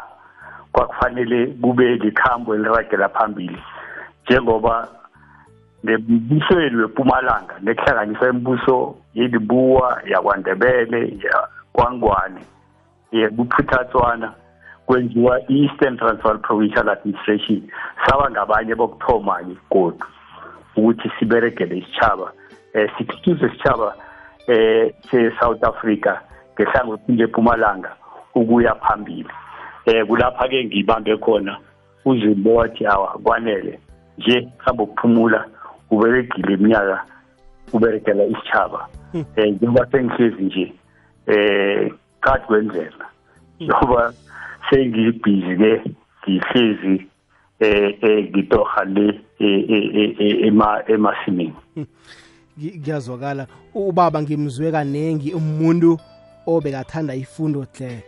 [0.71, 3.57] kwakufanele kube likhambo eliragela phambili.
[4.23, 4.87] Njengoba
[5.83, 11.17] nembusweni weMpumalanga nekuhlanganisa imibuso yelibuwa yakwandebele
[11.79, 12.41] yakwangwane
[13.11, 14.33] yebuphuthatswana
[14.85, 17.61] kwenziwa i-eastern transvaal provincial administration.
[18.05, 20.05] Saba ngabanye bokuthoma-ke godu
[20.75, 22.31] ukuthi siberegele isitshaba
[22.75, 23.95] um sithuthuse isitshaba
[24.47, 26.19] um se-south africa
[26.55, 27.95] ngehlangothini lepumalanga
[28.35, 29.29] ukuya phambili.
[29.87, 31.57] Um kulapha-ke ngibambe khona
[32.05, 33.79] uzimbo wathi awa kwanele
[34.17, 35.45] nje hambe ukuphumula
[35.91, 37.03] uberegile iminyaka
[37.73, 40.73] uberegela isitshaba um njengoba sengihlezi nje
[41.29, 41.89] um
[42.21, 43.05] phakathi kwendlela
[43.59, 44.13] njengoba
[44.69, 45.81] sengibhizi-ke
[46.27, 47.05] ngihlezi
[47.61, 49.21] um ngitoha le
[50.87, 51.53] emasimini.
[52.83, 55.99] Kuyazwakala ubaba ngimzwe kanengi umuntu
[56.47, 58.03] obekathanda ifundo hle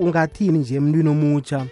[0.00, 1.66] ungathini nje emntwini omutsha?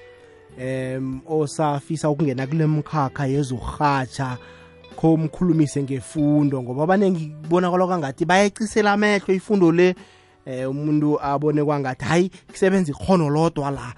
[0.58, 4.38] Em osafisa ukungena kule mkhakha yezurhatsha
[4.96, 9.94] kho mkhulumise ngefundo ngoba abaningi kubonakala kwangathi bayayicisela amehlo ifundo le.
[10.46, 13.92] Eh umuntu abone kwangathi hayi kusebenza ikhono lodwa la.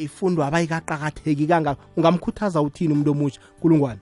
[0.00, 4.00] Ifundo abayikaqakatheki kanga ungamkhuthaza uthini umuntu omutsha kulungwane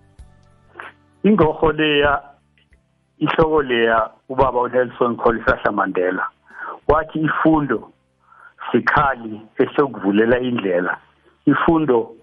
[1.23, 2.23] ingorho leya
[3.19, 6.29] ihloko leya ubaba uNelson Kholisahla Mandela
[6.89, 7.91] wathi ifundo
[8.73, 10.99] sikhali esokuvulela indlela.
[11.47, 12.15] Ifundo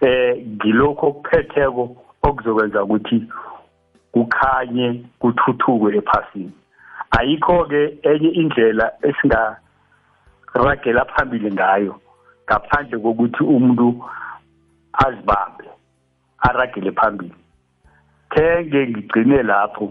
[0.00, 3.24] eh ngilokho okuphetheko okuzokwenza ukuthi
[4.12, 6.52] kukhanye kuthuthuke ephasini.
[7.18, 11.94] Ayikho ke enye indlela esingaragela phambili ngayo
[12.46, 13.86] ngaphandle kokuthi umuntu
[15.04, 15.66] azibambe
[16.38, 17.34] aragele phambili.
[18.30, 19.86] Thenge ngigcine lapho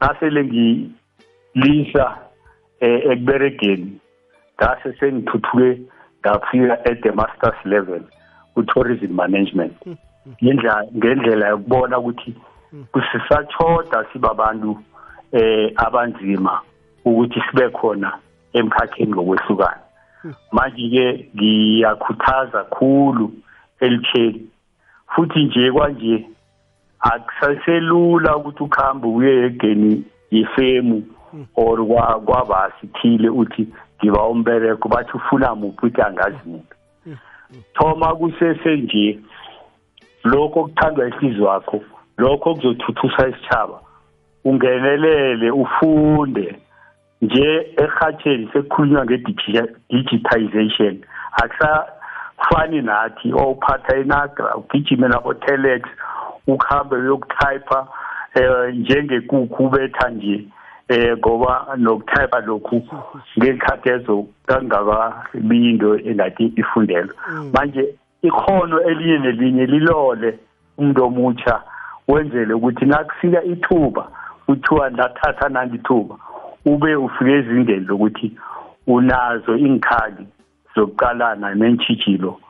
[0.00, 2.04] nasele ngilisa
[2.80, 4.00] ekuberegeni
[4.56, 5.80] ngase sengithuthuke
[6.20, 8.02] ngafika at the masters level
[8.54, 9.74] ku-tourism management.
[10.42, 12.34] Ngendlela ngendlela yokubona ukuthi
[12.92, 14.78] kusisachoda sibabantu
[15.32, 16.60] eh abanzima
[17.04, 18.18] ukuthi sibe khona
[18.52, 19.82] emkhakheni ngokwehlukana.
[20.52, 23.32] Manje ke ngiyakhuthaza kakhulu
[23.80, 24.46] elitheni
[25.14, 26.26] futhi nje kwanje
[27.00, 31.02] akusaselula ukuthi ukhambe uye egeni yefemu
[31.56, 31.78] or
[32.24, 33.66] kwabasithile uthi
[33.98, 36.76] ngiba umbereko bathi ufuna muphi uthi angazi muntu
[37.74, 39.18] thoma kusese nje
[40.24, 41.80] lokho okuthandwa ihliziyo yakho
[42.18, 43.80] lokho kuzothuthusa isitshaba
[44.44, 46.56] ungenelele ufunde
[47.22, 50.98] nje ehatheni sekukhulunywa nge-digitization
[51.42, 55.82] akusafani nathi owuphatha inagra ugijime nabo-telex
[56.46, 57.88] ukuhambe uyokutypa
[58.36, 60.44] um njengekukhu ubetha nje
[60.88, 62.82] eh ngoba nokutypa lokhu
[63.38, 67.14] ngekhathi ezo kangakabi into engathi ifundelwe.
[67.52, 70.38] Manje ikhono elinye nelinye lilole
[70.78, 71.62] umuntu omutsha
[72.08, 74.08] wenzele ukuthi nakufika ithuba
[74.54, 76.16] kuthiwa ndathatha nandi ithuba
[76.64, 78.32] ube ufike ezingeni lokuthi
[78.86, 80.26] unazo inkhali
[80.74, 82.40] zokuqalana neentshijilo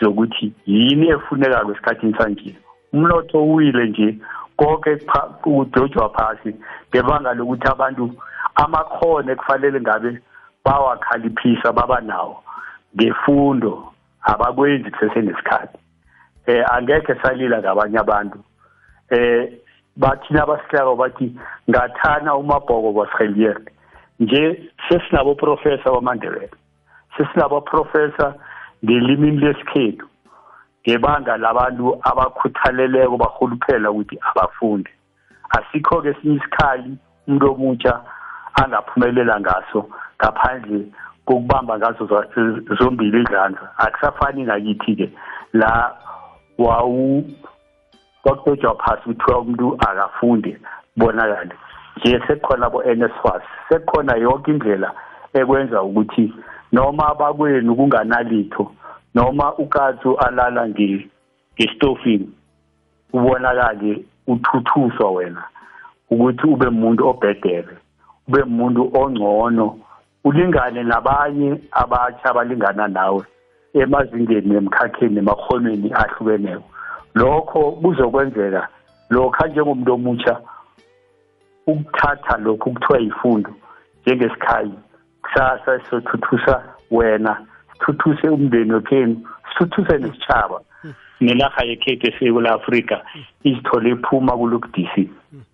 [0.00, 2.56] zokuthi yini efunekayo esikhathini sanje.
[2.92, 4.18] Umnotho uwile nje
[4.56, 4.96] konke
[5.42, 6.54] kudojwa phasi
[6.90, 8.10] ngebanga lokuthi abantu
[8.54, 10.20] amakhono ekufanele ngabe
[10.64, 12.42] bawakhaliphisa baba nawo
[12.96, 15.78] ngefundo abakwenzi kusesenesikhathi
[16.46, 18.38] eh angekhe salila ngabanye abantu
[19.10, 19.52] eh
[19.96, 21.36] bathina basihlako bathi
[21.70, 23.60] ngathana umabhoko wasrelier
[24.20, 26.50] nje sesinabo professor wamandebele
[27.16, 28.34] sesinabo professor
[28.84, 30.06] ngelimini lesikhethu
[30.84, 34.90] ngebanga labantu abakhuthaleleko bahuluphela ukuthi abafunde.
[35.56, 38.00] Asikho-ke esinye isikhali umuntu omutsha
[38.60, 40.86] angaphumelela ngaso ngaphandle
[41.26, 42.04] kokubamba ngazo
[42.78, 43.72] zombili izandla.
[43.76, 45.10] Akusafani ngakithi-ke
[45.52, 45.96] la
[46.58, 47.24] wawu
[48.24, 50.58] kwakudojwa phasi kuthiwa umuntu akafunde
[50.94, 51.54] kubonakale
[51.96, 54.92] nje sekukhona bo-nsfas sekukhona yonke indlela
[55.34, 56.34] ekwenza ukuthi
[56.72, 58.72] noma bakwenu kunganalitho
[59.14, 62.28] noma ukatsu alala ngesitofini
[63.12, 65.42] ubonakale uthuthuswa wena
[66.10, 67.74] ukuthi ube umuntu obhedere
[68.28, 69.78] ube umuntu ongcono
[70.24, 73.22] ulingane nabanye abatsha abalingana nawe
[73.74, 76.62] emazingeni emkhakheni emakhonweni ahlukeneyo
[77.14, 78.68] lokho kuzokwenzeka
[79.10, 80.40] lokho njengomuntu omutsha
[81.66, 83.50] ukuthatha lokhu kuthiwa yifundo
[84.02, 84.72] njengesikhayi
[85.22, 90.60] kusasa sizothuthusa wena sithuthuse umndeni wekhenu sithuthuse nesitshaba
[91.20, 93.04] nelarha yekhethu eseyikula afrika
[93.44, 95.10] izithole iphuma kulokudisi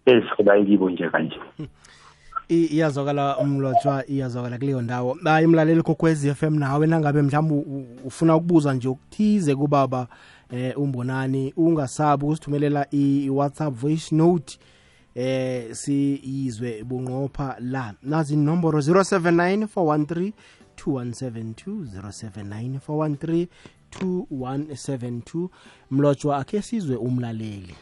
[0.06, 1.40] ezithola ekibo nje kanje.
[2.48, 5.18] Iyazwakala umlotshwa iyazwakala kuleyo ndawo.
[5.24, 10.06] Hayi mlaleli kokwezi FM nawe nangabe mhlawumbe ufuna ukubuza nje ukuthize kubaba
[10.52, 14.58] eh umbonani ungasabi ukusithumelela i-WhatsApp voice note.
[15.14, 17.94] Eh siyizwe bunqopha la.
[18.02, 20.32] Nazi inomboro 079 413
[20.86, 23.46] 2172
[23.90, 25.48] 079
[25.90, 27.74] mlotshwa akhe sizwe umlaleli.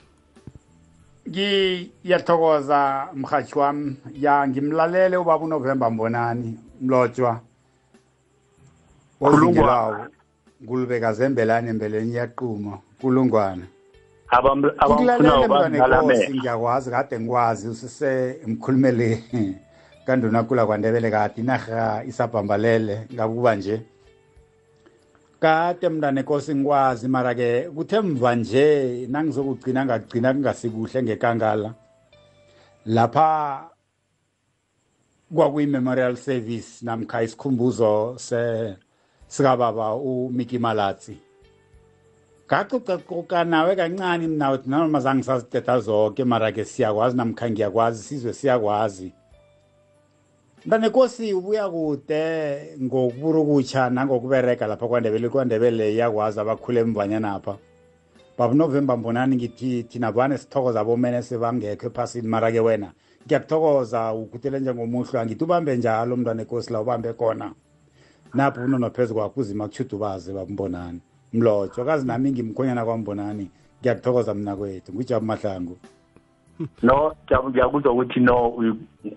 [1.28, 3.96] Ngiyathokoza mhathi wami.
[4.14, 7.40] Ya ngimlalele ubaba unovemba mbonani mlotshwa.
[9.20, 10.06] Ozingelawo
[10.62, 13.66] ngulubeka zembelane embeleni yaquma kulungwana
[14.30, 19.24] abamfuna bangalamela ngiyakwazi kade ngikwazi usise mkhulumele
[20.06, 23.06] kanduna kula kwandebele kade inarha isabhambalele.
[23.14, 23.82] Ngakuba nje.
[25.40, 31.74] Kade mntana enkosi ngikwazi mara-ke kuthe mva nje nangizokugcina ngagcina kungasikuhle ngekangala.
[32.86, 33.70] Lapha
[35.34, 38.16] kwakuyi-memorial service namkha isikhumbuzo
[39.28, 41.18] sikababa umiki malatsi.
[42.46, 49.12] Ngacocacoca nawe kancane mna uthi nanoma zange saziteta zonke mara-ke siyakwazi namkha ngiyakwazi sizwe siyakwazi.
[50.66, 52.22] Mntanenkosi ubuya kude
[52.82, 57.56] ngokuburukutsha nangokubereka lapha kwandebele kwandebele iyakwazi abakhule emvanyanapha
[58.38, 62.92] baba novemba mbonani ngithi thina bane sithokoza bomene sebangekho ephasini mara-ke wena
[63.26, 67.52] ngiyakuthokoza ukhuthele njengomuhlwa ngithi ubambe njalo mntwanenkosi la ubambe khona.
[68.34, 71.00] Napho unono phezu kwakho uzima kutshudubaze babambonani
[71.32, 73.50] mlotshwa kazi nami ngimkhonyana kwambonani.
[73.80, 74.92] Ngiyakuthokoza mna kwethu.
[74.92, 75.78] Ngujabu mahlangu.
[76.82, 77.12] No
[77.48, 78.64] ngiyakuzwa ukuthi no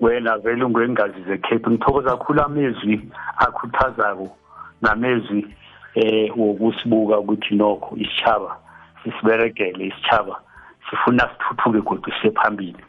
[0.01, 4.37] wena vele ungwengazi zekhepu ngithokoza kakhulu amezwi akhuthazako
[4.81, 5.47] namezwi
[5.95, 8.57] eh wokusibuka ukuthi nokho isitshaba
[9.03, 10.41] sisiberegele isitshaba
[10.89, 12.85] sifuna sithuthuke kodwa siye phambili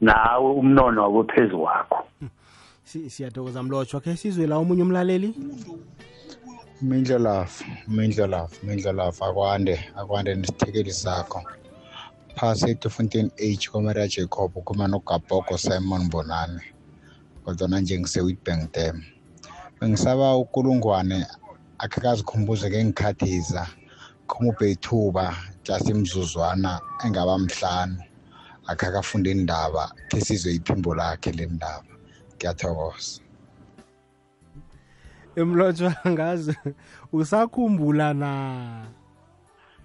[0.00, 2.06] nawe umnono wabo phezu wakho
[2.90, 5.34] siyathokoza mlotshwa khe sizwe la omunye umlaleli?
[6.82, 11.40] Mindlelafu mindlelafu mindlelafu akwande akwande nesithekeli sakho.
[12.36, 16.62] Phasi etufontein h kwamara jacob kuma nogabhoko simon bonane
[17.44, 19.04] kodwana nje ngise-witbank dam.
[19.80, 21.26] Bengisaba ukulungwane
[21.78, 23.66] akhe kazikhumbuze ke ngikhathiza
[24.26, 27.98] khumuphe ithuba just imzuzwana engaba mhlanu.
[28.66, 31.89] Akhe akafunda indaba khe sizwe iphimbo lakhe le ndaba.
[32.40, 33.20] Ngiyathokoza.
[35.36, 36.58] Emlotshwa ngazi
[37.12, 38.30] usakhumbula na?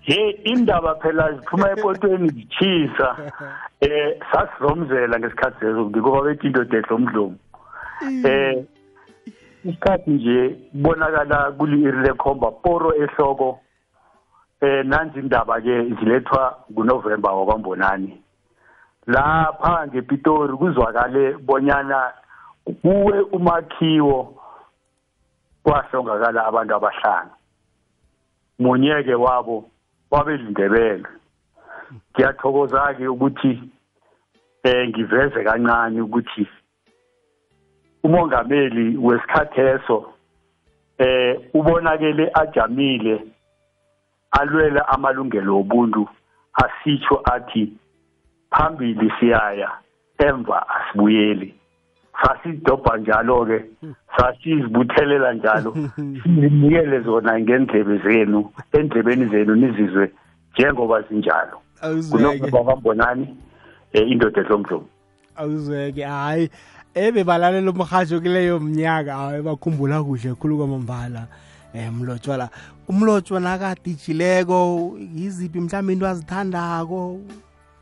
[0.08, 3.32] Ye indaba phela ziphuma epotweni zichisa
[3.82, 7.38] eh sasizomzela ngesikhathi leso ngoba bethi indoda edla umdlomo.
[8.26, 8.64] Eh
[9.66, 13.60] isikhathi nje kubonakala kuli-iri lekhomba poro ehloko.
[14.62, 18.22] Eh nanzi indaba ke zilethwa ngunovemba wakwambonani.
[19.08, 22.14] Lapha ngepitori kuzwakale bonyana
[22.82, 24.42] kuwe umakhiwo
[25.64, 27.32] kwahlongakala abantu abahlanu.
[28.60, 29.70] Munye-ke wabo
[30.12, 31.06] wabezindebele
[32.12, 33.52] ngiyathokoza-ke ukuthi
[34.64, 36.48] eh ngiveze kancane ukuthi
[38.04, 40.14] umongameli wesikhatheso
[40.98, 43.16] eh ubonakele ajamile
[44.32, 46.10] alwela amalungelo obuntu
[46.64, 47.74] asitsho athi
[48.52, 49.72] phambili siyaya
[50.18, 51.56] emva asibuyeli.
[52.22, 53.66] Sasidobha njalo ke
[54.18, 55.76] sasizibuthelela njalo.
[56.24, 58.52] Sinikele zona ngendlebe zenu.
[58.74, 60.12] Endlebeni zenu nizizwe
[60.54, 61.62] njengoba zinjalo.
[61.82, 62.40] Awuzweke.
[62.40, 63.28] Kunokubambonani
[63.94, 64.88] eh indoda ehlomhlobo
[65.36, 66.04] awuzweke.
[66.04, 66.50] Hayi
[66.94, 71.28] ebebalalela umrhatsho kuleyo mnyaka hayi bakhumbula kuhle khulu kwamambala
[71.74, 72.50] um mlotshwa la
[72.88, 77.20] umlotshwa nakadijileko yiziphi mhlawumbe into azithandako?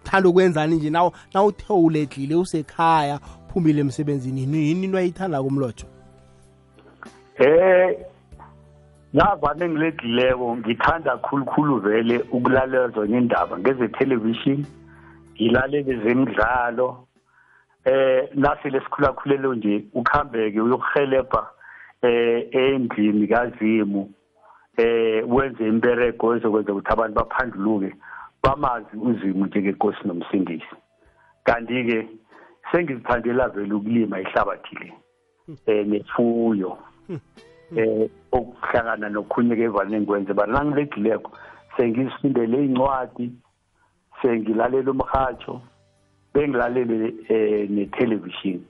[0.04, 0.90] Thanda ukwenzani nje?
[0.90, 3.20] Naw nawuthe uledlile usekhaya
[3.54, 5.90] phumile emsebenzini yini yini into ayithandako umlotshwa
[7.38, 7.98] eh
[9.14, 14.66] navane ngiledlileko ngithanda khulukhulu vele ukulalela zonke indaba ngeze television
[15.36, 17.08] ngilalele zemidlalo.
[17.86, 21.48] Eh nasile sikhulakhulelo nje ukhambeke uyokuhelebha
[22.02, 24.12] eh endlini kazimu
[24.78, 27.96] eh wenze imberego ezokwenza ukuthi abantu baphanduluke
[28.44, 30.76] bamazi uzimu njengenkosi nomsindisi.
[31.44, 32.08] Kanti ke
[32.74, 34.94] sengizithandela vele ukulima ihlabathi le
[35.66, 36.78] eh nefuyo
[37.76, 41.32] eh okuhlangana nokhunye ke evane ngikwenze bana ngilegileko
[41.78, 43.32] sengizifundele incwadi
[44.22, 45.62] sengilalela umhatsho
[46.34, 48.62] bengilalele eh netelevision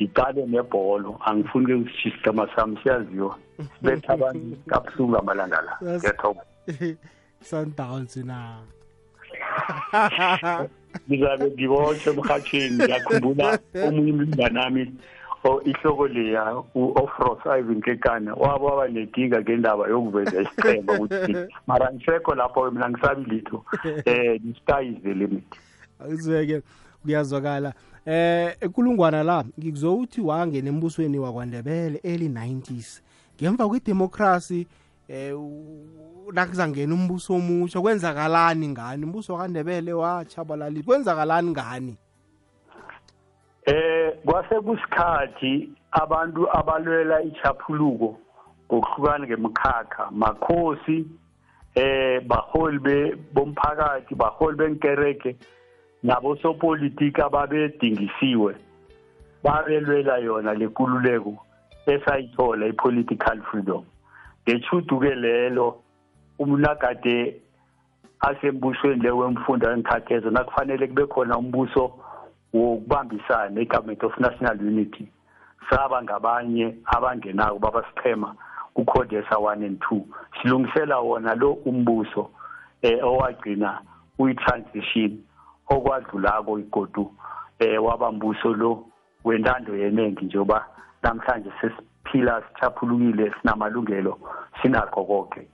[0.00, 3.38] ngicale nebholo angifuni ke usishistama sami siyaziwa
[3.78, 5.78] sibetha abantu kabuhlungu amalanga la.
[5.82, 6.42] Ngiyathoba
[7.48, 8.58] sundowns na?
[11.08, 14.92] ngizabe ngibotshwe emhatsheni ngiyakhumbula omunye umlingane nami
[15.44, 22.34] o- ihloko leya u-ofros ivan kekana waba waba nenkinga ngendaba yokuveza isiqhemba ukuthi mara ngisekho
[22.34, 25.44] lapho mina ngisabi litho um the sky is the limit
[26.00, 26.62] awuzweke
[27.02, 27.72] kuyazwakala.
[28.06, 33.00] Eh ekulungwana la ngikuzouthi wangena embusweni wakwandebele early 90s
[33.40, 34.66] ngemva kwedemocracy
[35.08, 35.34] eh
[36.32, 39.04] nakuzangena umbuso omusha kwenzakalani ngani?
[39.04, 41.96] Umbuso wakandebele wachabalali kwenzakalani ngani?
[43.66, 48.18] Eh kwase kusikhathi abantu abalwela ichaphuluko
[48.66, 51.06] ngokuhlukana ngemkhakha makhosi
[51.74, 55.36] eh baholi be bomphakathi baholi benkereke
[56.02, 58.54] nabo sopolitiki ababedingisiwe
[59.42, 61.36] babelwela yona lekululeko
[61.86, 63.84] esayithola ipolitical freedom.
[64.48, 65.80] Ngechuduke lelo
[66.38, 67.40] umnagade
[68.20, 71.92] asembusweni le wemfundo enkhathezo nakufanele kube khona umbuso
[72.52, 75.08] wokubambisana i-government of national unity.
[75.70, 78.34] Saba ngabanye abangenako babasichema
[78.74, 80.00] kuCodesa 1 and 2
[80.42, 82.30] silungisela wona lo umbuso
[82.82, 83.80] eh owagcina
[84.18, 85.18] uyi-transition
[85.68, 87.14] okwadlulako igodu
[87.58, 88.86] eh wabambuso lo
[89.24, 90.66] wentando yeningi njengoba
[91.02, 91.50] namhlanje
[92.04, 94.18] sesiphila sichaphulukile sinamalungelo
[94.62, 95.48] sinakho konke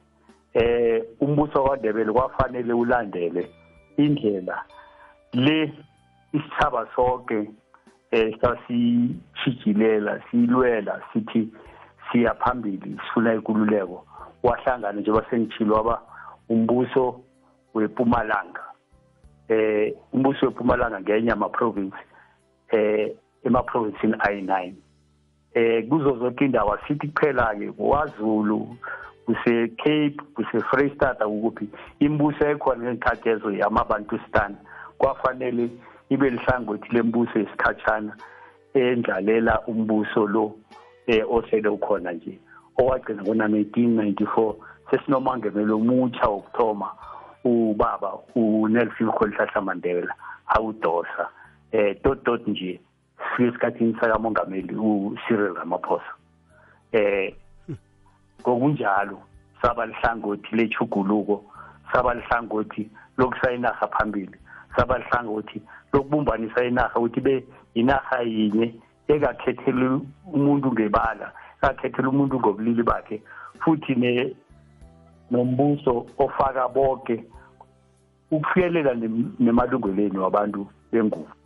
[0.55, 3.51] eh umbuso kwaNdebele kwafanele ulandele
[3.97, 4.65] indlela
[5.33, 5.73] le
[6.33, 7.51] isithaba sonke
[8.11, 11.49] eh sasichijilela silwela sithi
[12.13, 14.07] siya phambili sifuna ikululeko.
[14.43, 16.03] Wahlangana njengoba sengitshilo waba
[16.49, 17.21] umbuso
[17.75, 18.65] wePumalanga
[19.49, 21.97] eh umbuso wePumalanga ngenye ama province
[22.73, 24.73] eh ema province ayi9
[25.55, 28.77] eh kuzo zonke indawo sithi kuphela ke kwaZulu
[29.27, 31.69] kuse Cape kuse Freystata ukuphi
[32.01, 34.57] imbuso ekhona ngesikhathi ezo yamabantustan
[34.99, 35.71] kwafanele
[36.09, 38.17] ibe lihlangothi lembuso yesikhatshana
[38.75, 40.55] endlalela umbuso lo
[41.07, 42.39] eh osele ukhona nje
[42.79, 44.55] owagcina ngo-1994
[44.91, 46.89] sesinomangemelo omutsha wokuthoma
[47.45, 50.15] ubaba uNelson Rolihlahla Mandela
[50.47, 51.29] awudosa.
[51.73, 52.81] Eh tot tot nje
[53.41, 56.13] sifike esikhathini sakamongameli uCyril Ramaphosa.
[56.93, 57.35] Eh
[58.41, 59.23] ngokunjalo
[59.63, 61.45] saba lihlangothi lechuguluko
[61.93, 64.37] saba lihlangothi lokusayinaha phambili
[64.77, 68.75] saba lihlangothi lokubumbanisa inaha ukuthi be inaha yinye
[69.09, 70.01] ekakhethela
[70.33, 73.23] umuntu ngebala akakhethela umuntu ngobulili bakhe
[73.61, 74.35] futhi ne
[75.31, 77.25] nombuso ofaka bonke
[78.31, 81.40] ukufikelela nem- nemalungelweni wabantu bengubo.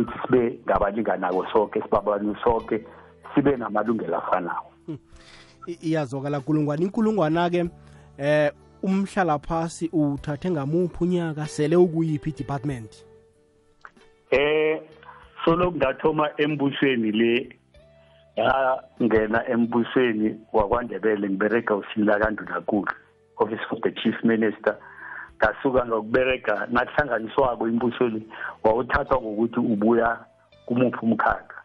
[0.00, 2.84] Ukuthi sibe ngabalinganako sonke sibabantu sonke
[3.34, 4.70] sibe namalungelo afanayo.
[5.66, 7.64] I- iyazwakala kulungwana inkulungwana-ke
[8.18, 11.46] eh umhlala phasi uthathe ngamuphi unyaka?
[11.46, 13.04] Sele ukuyiphi i-department?
[14.30, 14.80] Eh
[15.44, 17.58] solo ngathoma embusweni le
[19.02, 22.86] ngena embusweni wakwaNdebele ngibereka usila kandunankulu
[23.38, 24.76] office of the chief minister.
[25.38, 28.22] Ngasuka ngokubereka nakuhlanganiswako imbuso le
[28.64, 30.18] wawuthathwa ngokuthi ubuya
[30.66, 31.62] kumuphi umkhakha.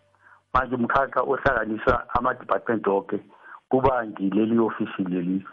[0.54, 3.20] Manje umkhakha ohlanganisa ama-department onke
[3.70, 5.46] kuba ngileli ofisi leli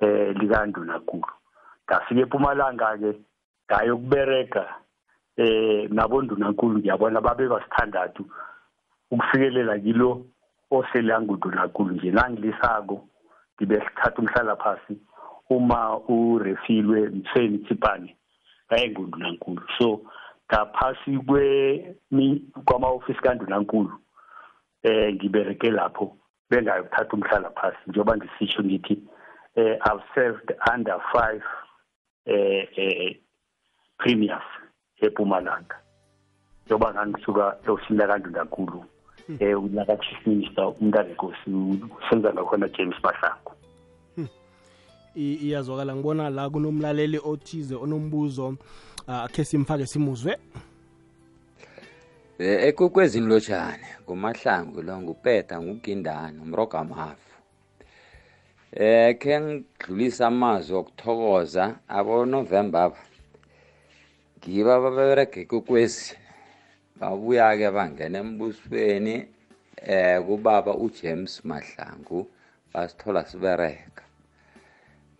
[0.00, 1.30] eh likandunakulu
[1.86, 3.10] ngafika ePumalanga ke
[3.70, 4.64] ngayokubereka
[5.36, 8.24] eh nabondunankulu ngiyabona babe basithandathu
[9.10, 10.26] ukufikelela kilo
[10.70, 12.10] osele angundunankulu nje.
[12.10, 13.08] Nangilisako
[13.56, 14.98] ngibe sithatha umhlala phasi.
[15.50, 18.16] Uma urefilwe mthweni Tsipane
[18.68, 20.00] ayingundunankulu so
[20.52, 21.96] ngaphasi kwe
[22.64, 23.92] kwama-ofisi kandunankulu
[24.82, 26.16] eh ngibereke lapho
[26.50, 29.02] bengayokuthatha umhlala phasi njengoba ngisisho ngithi
[29.54, 31.40] eh I've served under 5
[32.26, 33.16] eh eh
[33.98, 34.48] premiers
[35.00, 35.76] ePumalanga
[36.66, 38.84] njengoba ngangisuka eofisini lakandunankulu
[39.40, 43.57] eh ulaka chief minister umntazenkosi usenza ngakhona James Mahlangu.
[45.18, 48.56] Iyazwakala ngibona la kunomlaleli othize onombuzo
[49.06, 50.38] akhe simfake simuzwe.
[52.38, 57.34] Ekukwezini lotshane ngumahlangu lo ngupeta ngugindana umroga mafu.
[58.72, 63.00] Eh ke ngidlulisa amazwi okuthokoza abonovemba aba
[64.38, 66.14] ngiba baberege kukwezi
[67.00, 69.14] babuya-ke bangena embusweni
[69.76, 72.28] eh kubaba ujames mahlangu
[72.72, 74.02] basithola sibereka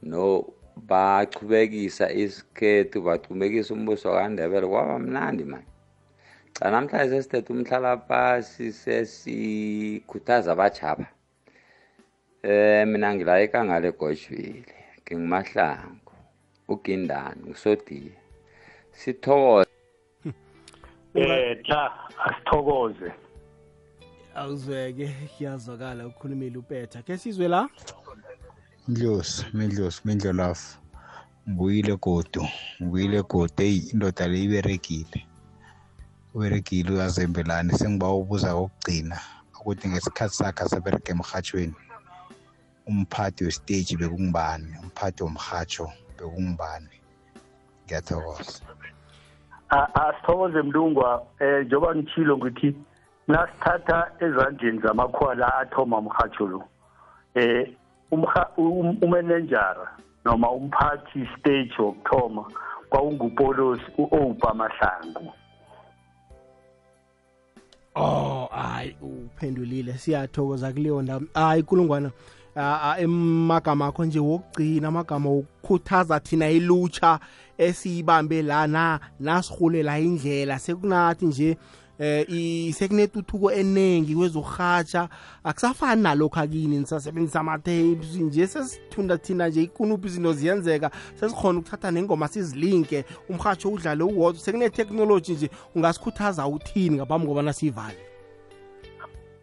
[0.03, 0.45] no
[0.77, 4.67] bachubekisa isikhethu bachubekisa umbuso kandebele.
[4.67, 5.67] Kwaba mnandi mani
[6.53, 11.07] cha namhlanje sesithethe umhlalapasi sesikhuthaza abachaba
[12.43, 16.13] eh mina ngila ekangale egojwile ngingumahlangu
[16.69, 18.13] ugindani ngisodiye
[18.93, 19.71] sithokoze.
[21.15, 21.93] Eh cha
[22.25, 23.13] asithokoze.
[24.35, 27.03] Awuzweke kuyazwakala ukhulumile upetha.
[27.03, 27.69] Ke sizwe la?
[28.89, 30.79] Ndlosi Mindlosi Mindlolafu
[31.49, 32.43] ngibuyile godu
[32.83, 33.63] ngibuyile godu.
[33.63, 35.21] Eyi indoda le iberegile.
[36.35, 39.19] Uberegile uyazembelani sengiba ubuza kokugcina
[39.61, 41.75] ukuthi ngesikhathi sakhe aseberega emrhatshweni
[42.87, 45.87] umphathi wesiteji bekungibani umphathi womrhatsho
[46.17, 46.97] bekungibani
[47.85, 48.61] ngiyathokoza.
[50.03, 51.27] Asithokoze mlungwa.
[51.41, 52.69] Eh njengoba ngitshilo ngithi
[53.29, 56.61] nasithatha ezandleni zamakhwala athoma umrhatsho lo
[57.35, 57.69] eh
[59.03, 62.45] umanenjara noma umphathi stage wokuthoma
[62.91, 65.33] kwakungupolosi u-opa mahlangu.
[67.95, 69.93] Oh hayi uphendulile.
[69.93, 71.23] Siyathokoza kuleyo ndawo.
[71.35, 72.11] Hayi kulungwana
[72.99, 77.21] emagama akho nje wokugcina amagama okukhuthaza thina ilutsha
[77.59, 80.59] esiyibambe lana nasihulela indlela.
[80.59, 81.57] Sekunathi nje
[81.99, 85.09] eh sekunetuthuko eningi kwezokurhatsha
[85.45, 90.91] akusafani nalokho akini nisasebenzisa ama-tapes nje sesithunda thina nje ikunuphi izinto ziyenzeka.
[91.15, 94.41] Sesikhona ukuthatha nengoma sizilinke umrhatsho udlale uwodwa.
[94.41, 97.99] Sekune-technology nje ungasikhuthaza uthini ngaphambi kobana siyivale?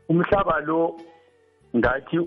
[0.10, 1.00] Umhlaba lo
[1.76, 2.20] ngathi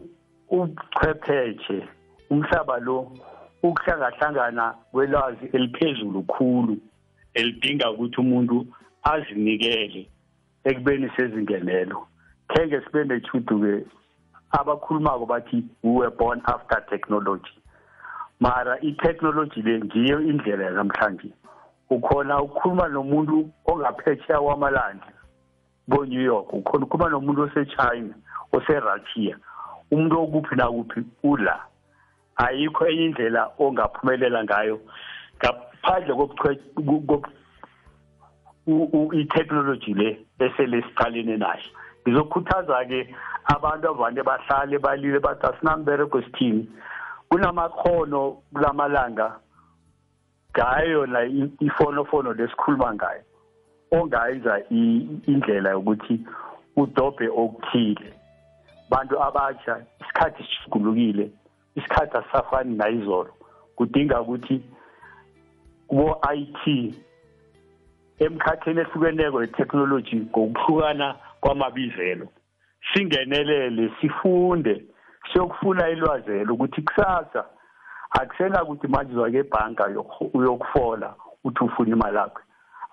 [0.50, 1.88] ubuchwepheshe
[2.30, 3.12] umhlaba lo
[3.62, 6.76] ukuhlangahlangana kwelwazi eliphezulu khulu
[7.34, 8.66] elidinga ukuthi umuntu
[9.02, 10.10] azinikele.
[10.68, 12.06] Ekubeni sezingenelo.
[12.48, 13.86] Kenge sibe nethudu-ke
[14.58, 17.56] abakhulumako bathi we were born after technology.
[18.40, 21.32] Mara i-technology le ngiyo indlela yanamhlanje.
[21.90, 25.12] Ukhona ukukhuluma nomuntu ongaphetsheya wamalandla
[25.88, 28.14] bo-new york ukhona ukukhuluma nomuntu osechina
[28.52, 29.36] oserussia.
[29.90, 31.60] Umuntu okuphi nakuphi ula.
[32.36, 34.80] Ayikho enye indlela ongaphumelela ngayo.
[35.38, 36.12] Ngaphandle
[38.68, 41.68] i-technology le esele siqalene nayo
[42.06, 43.14] ngizokhuthaza-ke
[43.54, 46.68] abantu avane bahlale balile bathi asinambereko sithini?
[47.30, 49.40] Kunamakhono kulamalanga
[50.52, 51.20] ngayo yona
[51.60, 53.22] ifonofono lesikhuluma ngayo
[53.92, 56.20] ongayenza indlela yokuthi
[56.76, 58.12] udobhe okuthile.
[58.90, 61.30] Bantu abatsha isikhathi sijugulukile
[61.76, 63.32] isikhathi asisafani nayizolo.
[63.76, 64.62] Kudinga ukuthi
[65.88, 66.94] kubo-IT
[68.18, 72.28] emkhatheni ehlukeneko ye-technology ngokuhlukana kwamabizelo.
[72.92, 74.84] Singenelele sifunde
[75.32, 77.44] siyokufuna ilwazelo ukuthi kusasa
[78.10, 79.84] akusenakuthi manje uzwake ebhanka
[80.34, 81.14] uyokufola
[81.44, 82.42] uthi ufuna imali yakho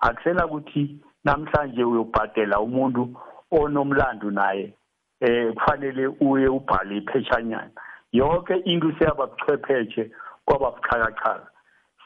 [0.00, 0.82] akusenakuthi
[1.24, 3.02] namhlanje uyobhadela umuntu
[3.50, 4.74] onomlando naye
[5.20, 7.70] eh kufanele uye ubhale iphetshanyana
[8.12, 10.10] yonke into seyababuchwepheshe
[10.44, 11.48] kwababuchakachaka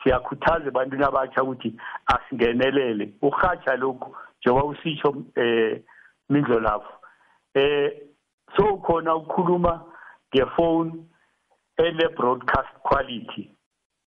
[0.03, 1.77] siyakhuthaza ebantwini abatsha ukuthi
[2.07, 3.13] asingenelele.
[3.23, 5.83] Urhatsha lokhu njengoba usitsho eh
[6.29, 6.93] mindlo lapho
[7.55, 7.93] eh
[8.57, 9.85] so khona ukukhuluma
[10.35, 10.93] ngefone
[11.77, 13.51] ene broadcast quality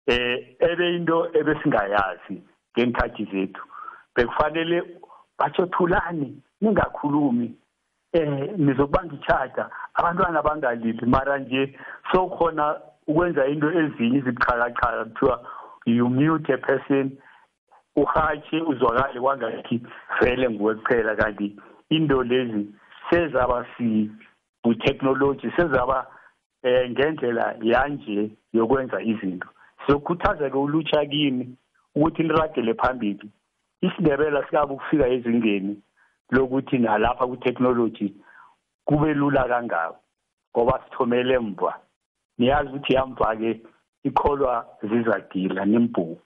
[0.07, 2.43] eh ebe into ebesingayazi
[2.79, 3.63] ngenkhathi zethu.
[4.15, 4.83] Bekufanele
[5.39, 7.55] batsho thulani ningakhulumi.
[8.13, 11.79] Eh nizokubanga ichata abantwana bangalili mara nje
[12.13, 15.45] sokhona ukwenza into ezinye izibuxhakaxhaka kuthiwa
[15.87, 17.19] you mute a person
[17.97, 19.81] uhatshe uzwakale kwangathi
[20.21, 21.57] vele nguwe kuphela kanti
[21.91, 22.67] into lezi
[23.11, 24.11] sezaba si
[24.85, 26.07] technology sezaba
[26.63, 29.49] eh ngendlela yanje yokwenza izinto.
[29.87, 31.57] Siyokhuthaza ke ulutsha kimi
[31.95, 33.31] ukuthi niragele phambili
[33.81, 35.83] isindebela sikabe ukufika ezingeni
[36.31, 38.15] lokuthi nalapha ku-technology
[38.85, 39.97] kube lula kangako
[40.57, 41.81] ngoba sithomele emva
[42.39, 43.61] niyazi ukuthi yamva-ke
[44.05, 46.21] ikholwa zizagila nembhuku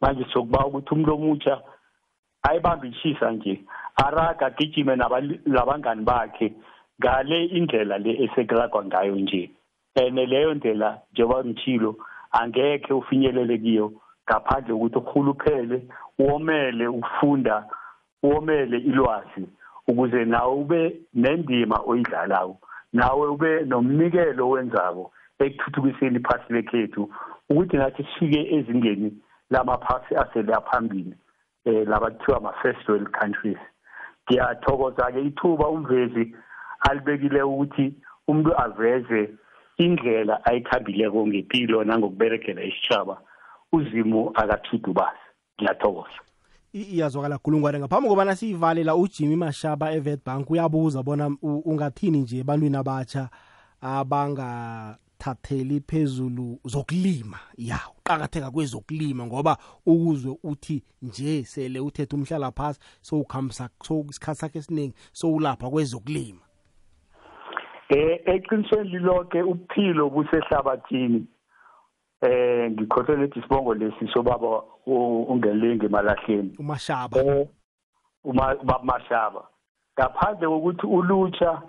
[0.00, 1.62] manje sokuba ukuthi umuntu omutsha
[2.42, 3.54] ayibambe ishisa nje
[4.04, 4.96] araga agijime
[5.46, 6.52] nabangani bakhe
[7.00, 9.50] ngale indlela le esekulagwa ngayo nje.
[9.96, 11.96] And leyo ndlela njengoba ngithilo
[12.32, 13.92] angekhe ufinyelele kiyo
[14.26, 15.86] ngaphandle kokuthi uhuluphele
[16.18, 17.64] womele ukufunda
[18.22, 19.48] womele ilwazi
[19.88, 22.56] ukuze nawe ube nendima oyidlalayo
[22.92, 25.12] nawe ube nomnikelo wenzako
[25.46, 27.02] ekuthuthukiseni iphasi lekhethu
[27.50, 29.08] ukuthi nathi sifike ezingeni
[29.50, 31.14] lamaphasi asele aphambili
[31.64, 33.58] eh labathiwa ama-first world countries.
[34.24, 36.34] Ngiyathokoza-ke ithuba umvezi
[36.80, 37.94] alibekile ukuthi
[38.28, 39.30] umuntu aveze
[39.78, 43.20] indlela ayikhambileko ngempilo nangokuberegela isitshaba
[43.72, 45.24] uzimu akathudubasi
[45.56, 46.20] ngiyathokoza.
[46.72, 52.76] Iyazwakala gulungwane ngaphambi kobana siyivale la ujimmy mashaba evet bank uyabuza bona ungathini nje ebantwini
[52.76, 53.28] abatsha
[55.14, 59.56] abangathatheli phezulu zokulima ya uqakatheka kwezokulima ngoba
[59.86, 63.70] ukuzwe uthi nje sele uthethe umhlala phasi sowukhambisa
[64.10, 66.40] isikhathi sakhe esiningi sowulapha kwezokulima.
[67.88, 71.26] Eh eqinisweni lonke uphilo busehlabathini
[72.22, 77.46] eh ngikhohlele ukuthi isibongo lesi sobaba ungelinge emalahleni umashaba.
[78.24, 79.48] Uma mashaba
[79.98, 81.62] ngaphandle kokuthi ulutsha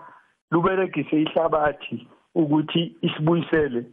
[0.52, 3.86] luberegise ihlabathi ukuthi isibuyisele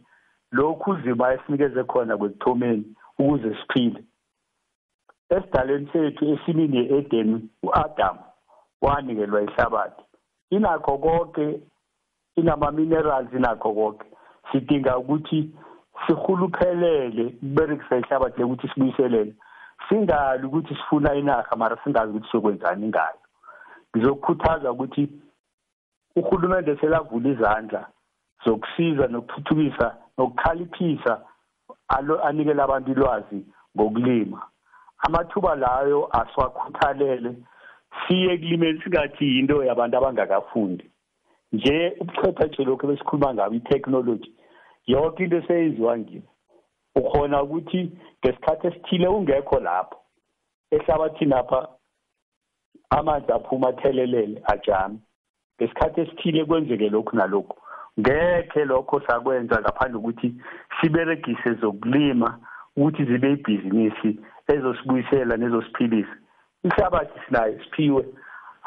[0.51, 2.85] lokhu uzima esinikeze khona kwekuthomeni
[3.19, 4.03] ukuze siphile
[5.29, 8.17] esidaleni sethu esimini ye-edeni u-adam
[8.81, 10.03] wanikelwa ihlabathi.
[10.49, 11.59] Inakho konke
[12.35, 14.05] inama-minerals inakho konke
[14.51, 15.49] sidinga ukuthi
[16.07, 19.33] sihuluphelele ukuberekisa ihlabathi le ukuthi sibuyiselele.
[19.89, 23.19] Singali ukuthi sifuna inarha mara singazi ukuthi sokwenzani ngayo.
[23.95, 25.09] Ngizokukhuthaza ukuthi
[26.15, 27.87] uhulumende selavula izandla.
[28.45, 31.21] Zokusiza nokuthuthukisa nokukhaliphisa
[32.23, 34.41] anikele abantu ilwazi ngokulima.
[34.97, 37.35] Amathuba layo asiwakhuthalele
[38.07, 40.89] siye kulimeni singathi yinto yabantu abangakafundi.
[41.51, 44.31] Nje ubuchwepheshe lokhu besikhuluma ngabo i-technology
[44.87, 46.23] yonke into eseyenziwa ngini
[46.95, 49.97] ukhona ukuthi ngesikhathi esithile ungekho lapho
[50.71, 51.67] ehlabathini apha
[52.89, 54.97] amanzi aphuma athelelele ajame.
[55.57, 57.62] Ngesikhathi esithile kwenzeke lokhu nalokhu.
[57.99, 60.35] Ngekhe lokho sakwenza ngaphandle ukuthi
[60.81, 62.39] siberegise zokulima
[62.75, 64.19] ukuthi zibe ibhizinisi
[64.53, 66.15] ezosibuyisela nezosiphilisa.
[66.63, 68.03] Ihlabathi sinayo siphiwe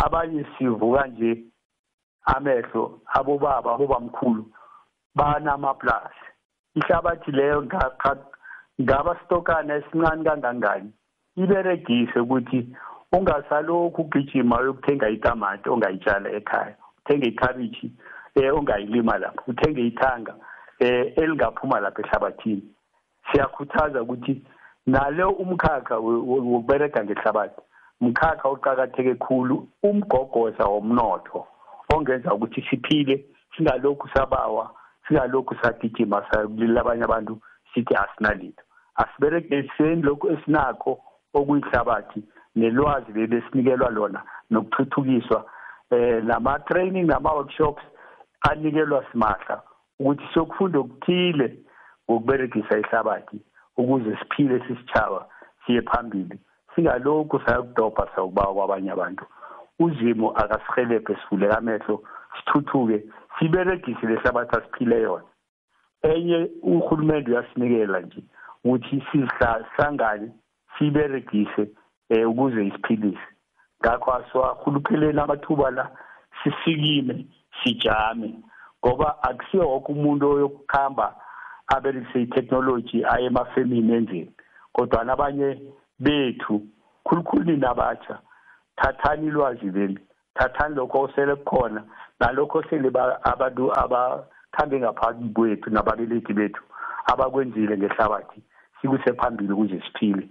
[0.04, 1.44] abanye sivuka nje
[2.34, 4.42] amehlo abobaba abobamkhulu
[5.14, 6.26] banamaplasi.
[6.74, 7.62] Ihlabathi leyo
[8.82, 10.90] ngaba stokana esincane kangangani?
[11.36, 12.76] Iberegise ukuthi
[13.12, 17.92] ungasalokhu ugijima uyokuthenga itamati ongayitshala ekhaya uthenge ikhabishi
[18.36, 20.34] eh ongayilima lapho uthenge ithanga
[20.78, 22.62] eh elingaphuma lapha ehlabathini.
[23.32, 24.42] Siyakhuthaza ukuthi
[24.86, 27.60] nalo umkhakha wokubereka ngehlabathi
[28.00, 31.46] umkhakha oqakatheke khulu umgogoza womnotho
[31.94, 33.24] ongenza ukuthi siphile
[33.56, 34.70] singalokhu sabawa
[35.08, 37.40] singalokhu sagijima sakulila abanye abantu
[37.74, 38.62] sithi asinalitho
[38.96, 40.98] asiberegeseni lokhu esinakho
[41.34, 42.20] okuyihlabathi
[42.56, 44.20] nelwazi leli esinikelwa lona
[44.50, 45.44] nokuthuthukiswa
[45.90, 47.82] eh nama training nama workshops
[48.50, 49.62] anikelwa simahla
[50.00, 51.46] ukuthi siyokufunda okuthile
[52.10, 53.38] ngokuberegisa ihlabathi
[53.76, 55.26] ukuze siphile sisichaba
[55.66, 56.38] siye phambili
[56.74, 59.24] singalokhu sayokudobha sayukubawa kwabanye abantu.
[59.78, 62.02] Uzimo akasihelebhe sivule amehlo
[62.36, 63.04] sithuthuke
[63.38, 65.24] siberegise lehlabathi asiphile yona.
[66.02, 68.22] Enye uhulumende uyasinikela nje
[68.64, 70.30] ukuthi sihlangane
[70.78, 71.68] siberegise
[72.08, 73.28] eh ukuze isiphilise.
[73.80, 75.90] Ngakho asiwahulupheleni amathuba la
[76.42, 77.26] sisikime.
[77.64, 78.34] Sijame
[78.80, 81.14] ngoba akusiyo wonke umuntu oyokukhamba
[81.74, 84.32] aberegise i-technology aye emafemini enzeni
[84.72, 85.48] kodwa nabanye
[85.98, 86.62] bethu
[87.04, 88.18] khulukhulu nina abatsha
[88.76, 89.98] thathani ilwazi leli
[90.34, 91.82] thathani lokho osele kukhona
[92.20, 92.90] nalokho sele
[93.22, 96.62] abantu abakhambe ngaphansi kwethu nababelethi bethu
[97.12, 98.42] abakwenzile ngehlabathi
[98.80, 100.28] sikuse phambili ukuze siphile.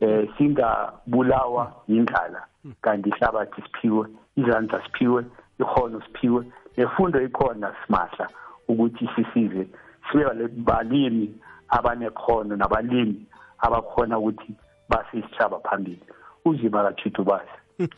[0.00, 2.46] Eh singabulawa indlala
[2.82, 5.24] kanti ihlabathi siphiwe izandla siphiwe
[5.60, 6.44] ikhono siphiwe
[6.76, 8.28] nefundo ikhona simahla
[8.68, 9.66] ukuthi sisize
[10.12, 11.34] sibe balimi
[11.68, 13.26] abanekhono nabalimi
[13.58, 14.54] abakhona ukuthi
[14.88, 16.00] base isitshaba phambili.
[16.44, 17.50] Uzima kathithu basi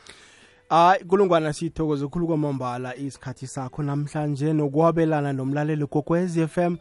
[0.69, 3.83] hayi kulungwana sithokoze khulu kwamambala isikhathi sakho.
[3.83, 6.77] Namhlanje nokwabelana nomlaleli kokwez FM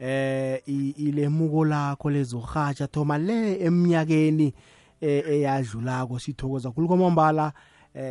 [0.00, 4.54] eh i- ilemuko lakho lezorhatsha thoma le eminyakeni
[5.00, 6.18] eh, eyadlulako.
[6.18, 7.46] Sithokoza khulu kwamambala.
[7.46, 7.52] eh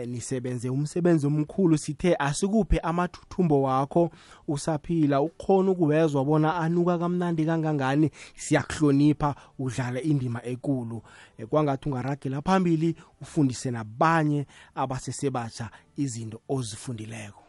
[0.06, 4.10] nisebenze umsebenzi omkhulu sithe asikuphe amathuthumbo wakho.
[4.48, 8.10] Usaphila ukhona ukuvezwa bona anuka kamnandi kangangani.
[8.36, 11.02] Siyakuhlonipha udlala indima ekulu.
[11.38, 17.44] Eh, kwangathi ungaragela phambili ufundise nabanye abasesebatsha izinto ozifundileko.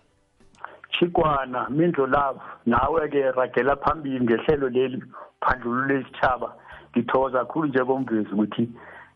[0.99, 5.03] Chikwana mindlo love nawe-ke ragela phambili ngehlelo leli
[5.41, 6.57] phandlululo lesitshaba
[6.91, 8.69] ngithokoza kakhulu njengomvezi ukuthi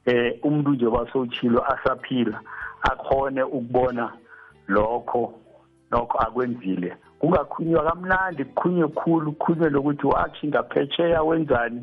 [0.04, 2.40] eh umuntu nje wasowutshilo asaphila.
[2.82, 4.12] Akhone ukubona
[4.68, 5.34] lokho
[5.90, 6.96] lokho akwenzile.
[7.18, 11.82] Kungakhulunywa kamnandi kukhulunywe khulu kukhulunywe lokuthi watshinga phetsheya wenzani?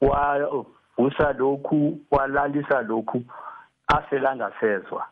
[0.00, 3.22] Wavusa lokhu walalisa lokhu
[3.86, 5.06] aselangasezwa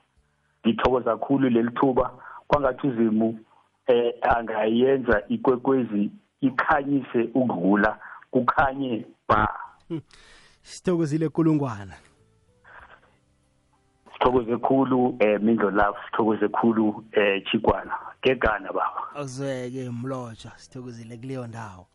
[0.66, 2.10] ngithokoza kakhulu leli thuba.
[2.48, 3.38] Kwangathi uzimu
[3.86, 6.10] eh angayenza ikwekwezi
[6.40, 7.98] ikhanyise ukudlula
[8.30, 9.48] kukhanye ba.
[10.62, 11.94] Sithokozile kulungwana
[14.20, 19.14] sithokoze khulu eh mindlo love sithokoze khulu eh chikwana gegana baba.
[19.14, 21.86] Awuzweke mlotsha sithokozile kuleyo ndawo.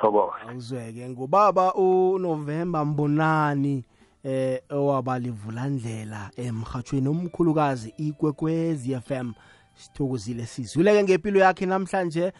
[0.00, 1.08] Thokoza awuzweke.
[1.08, 3.84] Ngubaba uNovember Mbonani
[4.24, 9.32] eh owaba livulandlela emhathweni omkhulukazi ikwekwezi FM
[9.74, 12.32] sithokozile sizwileke ngempilo yakhe namhlanje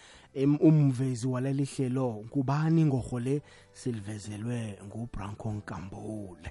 [0.61, 3.43] umvezi waleli hlelo ngubani ngorhole
[3.73, 6.51] silivezelwe nguBranko Nkambule.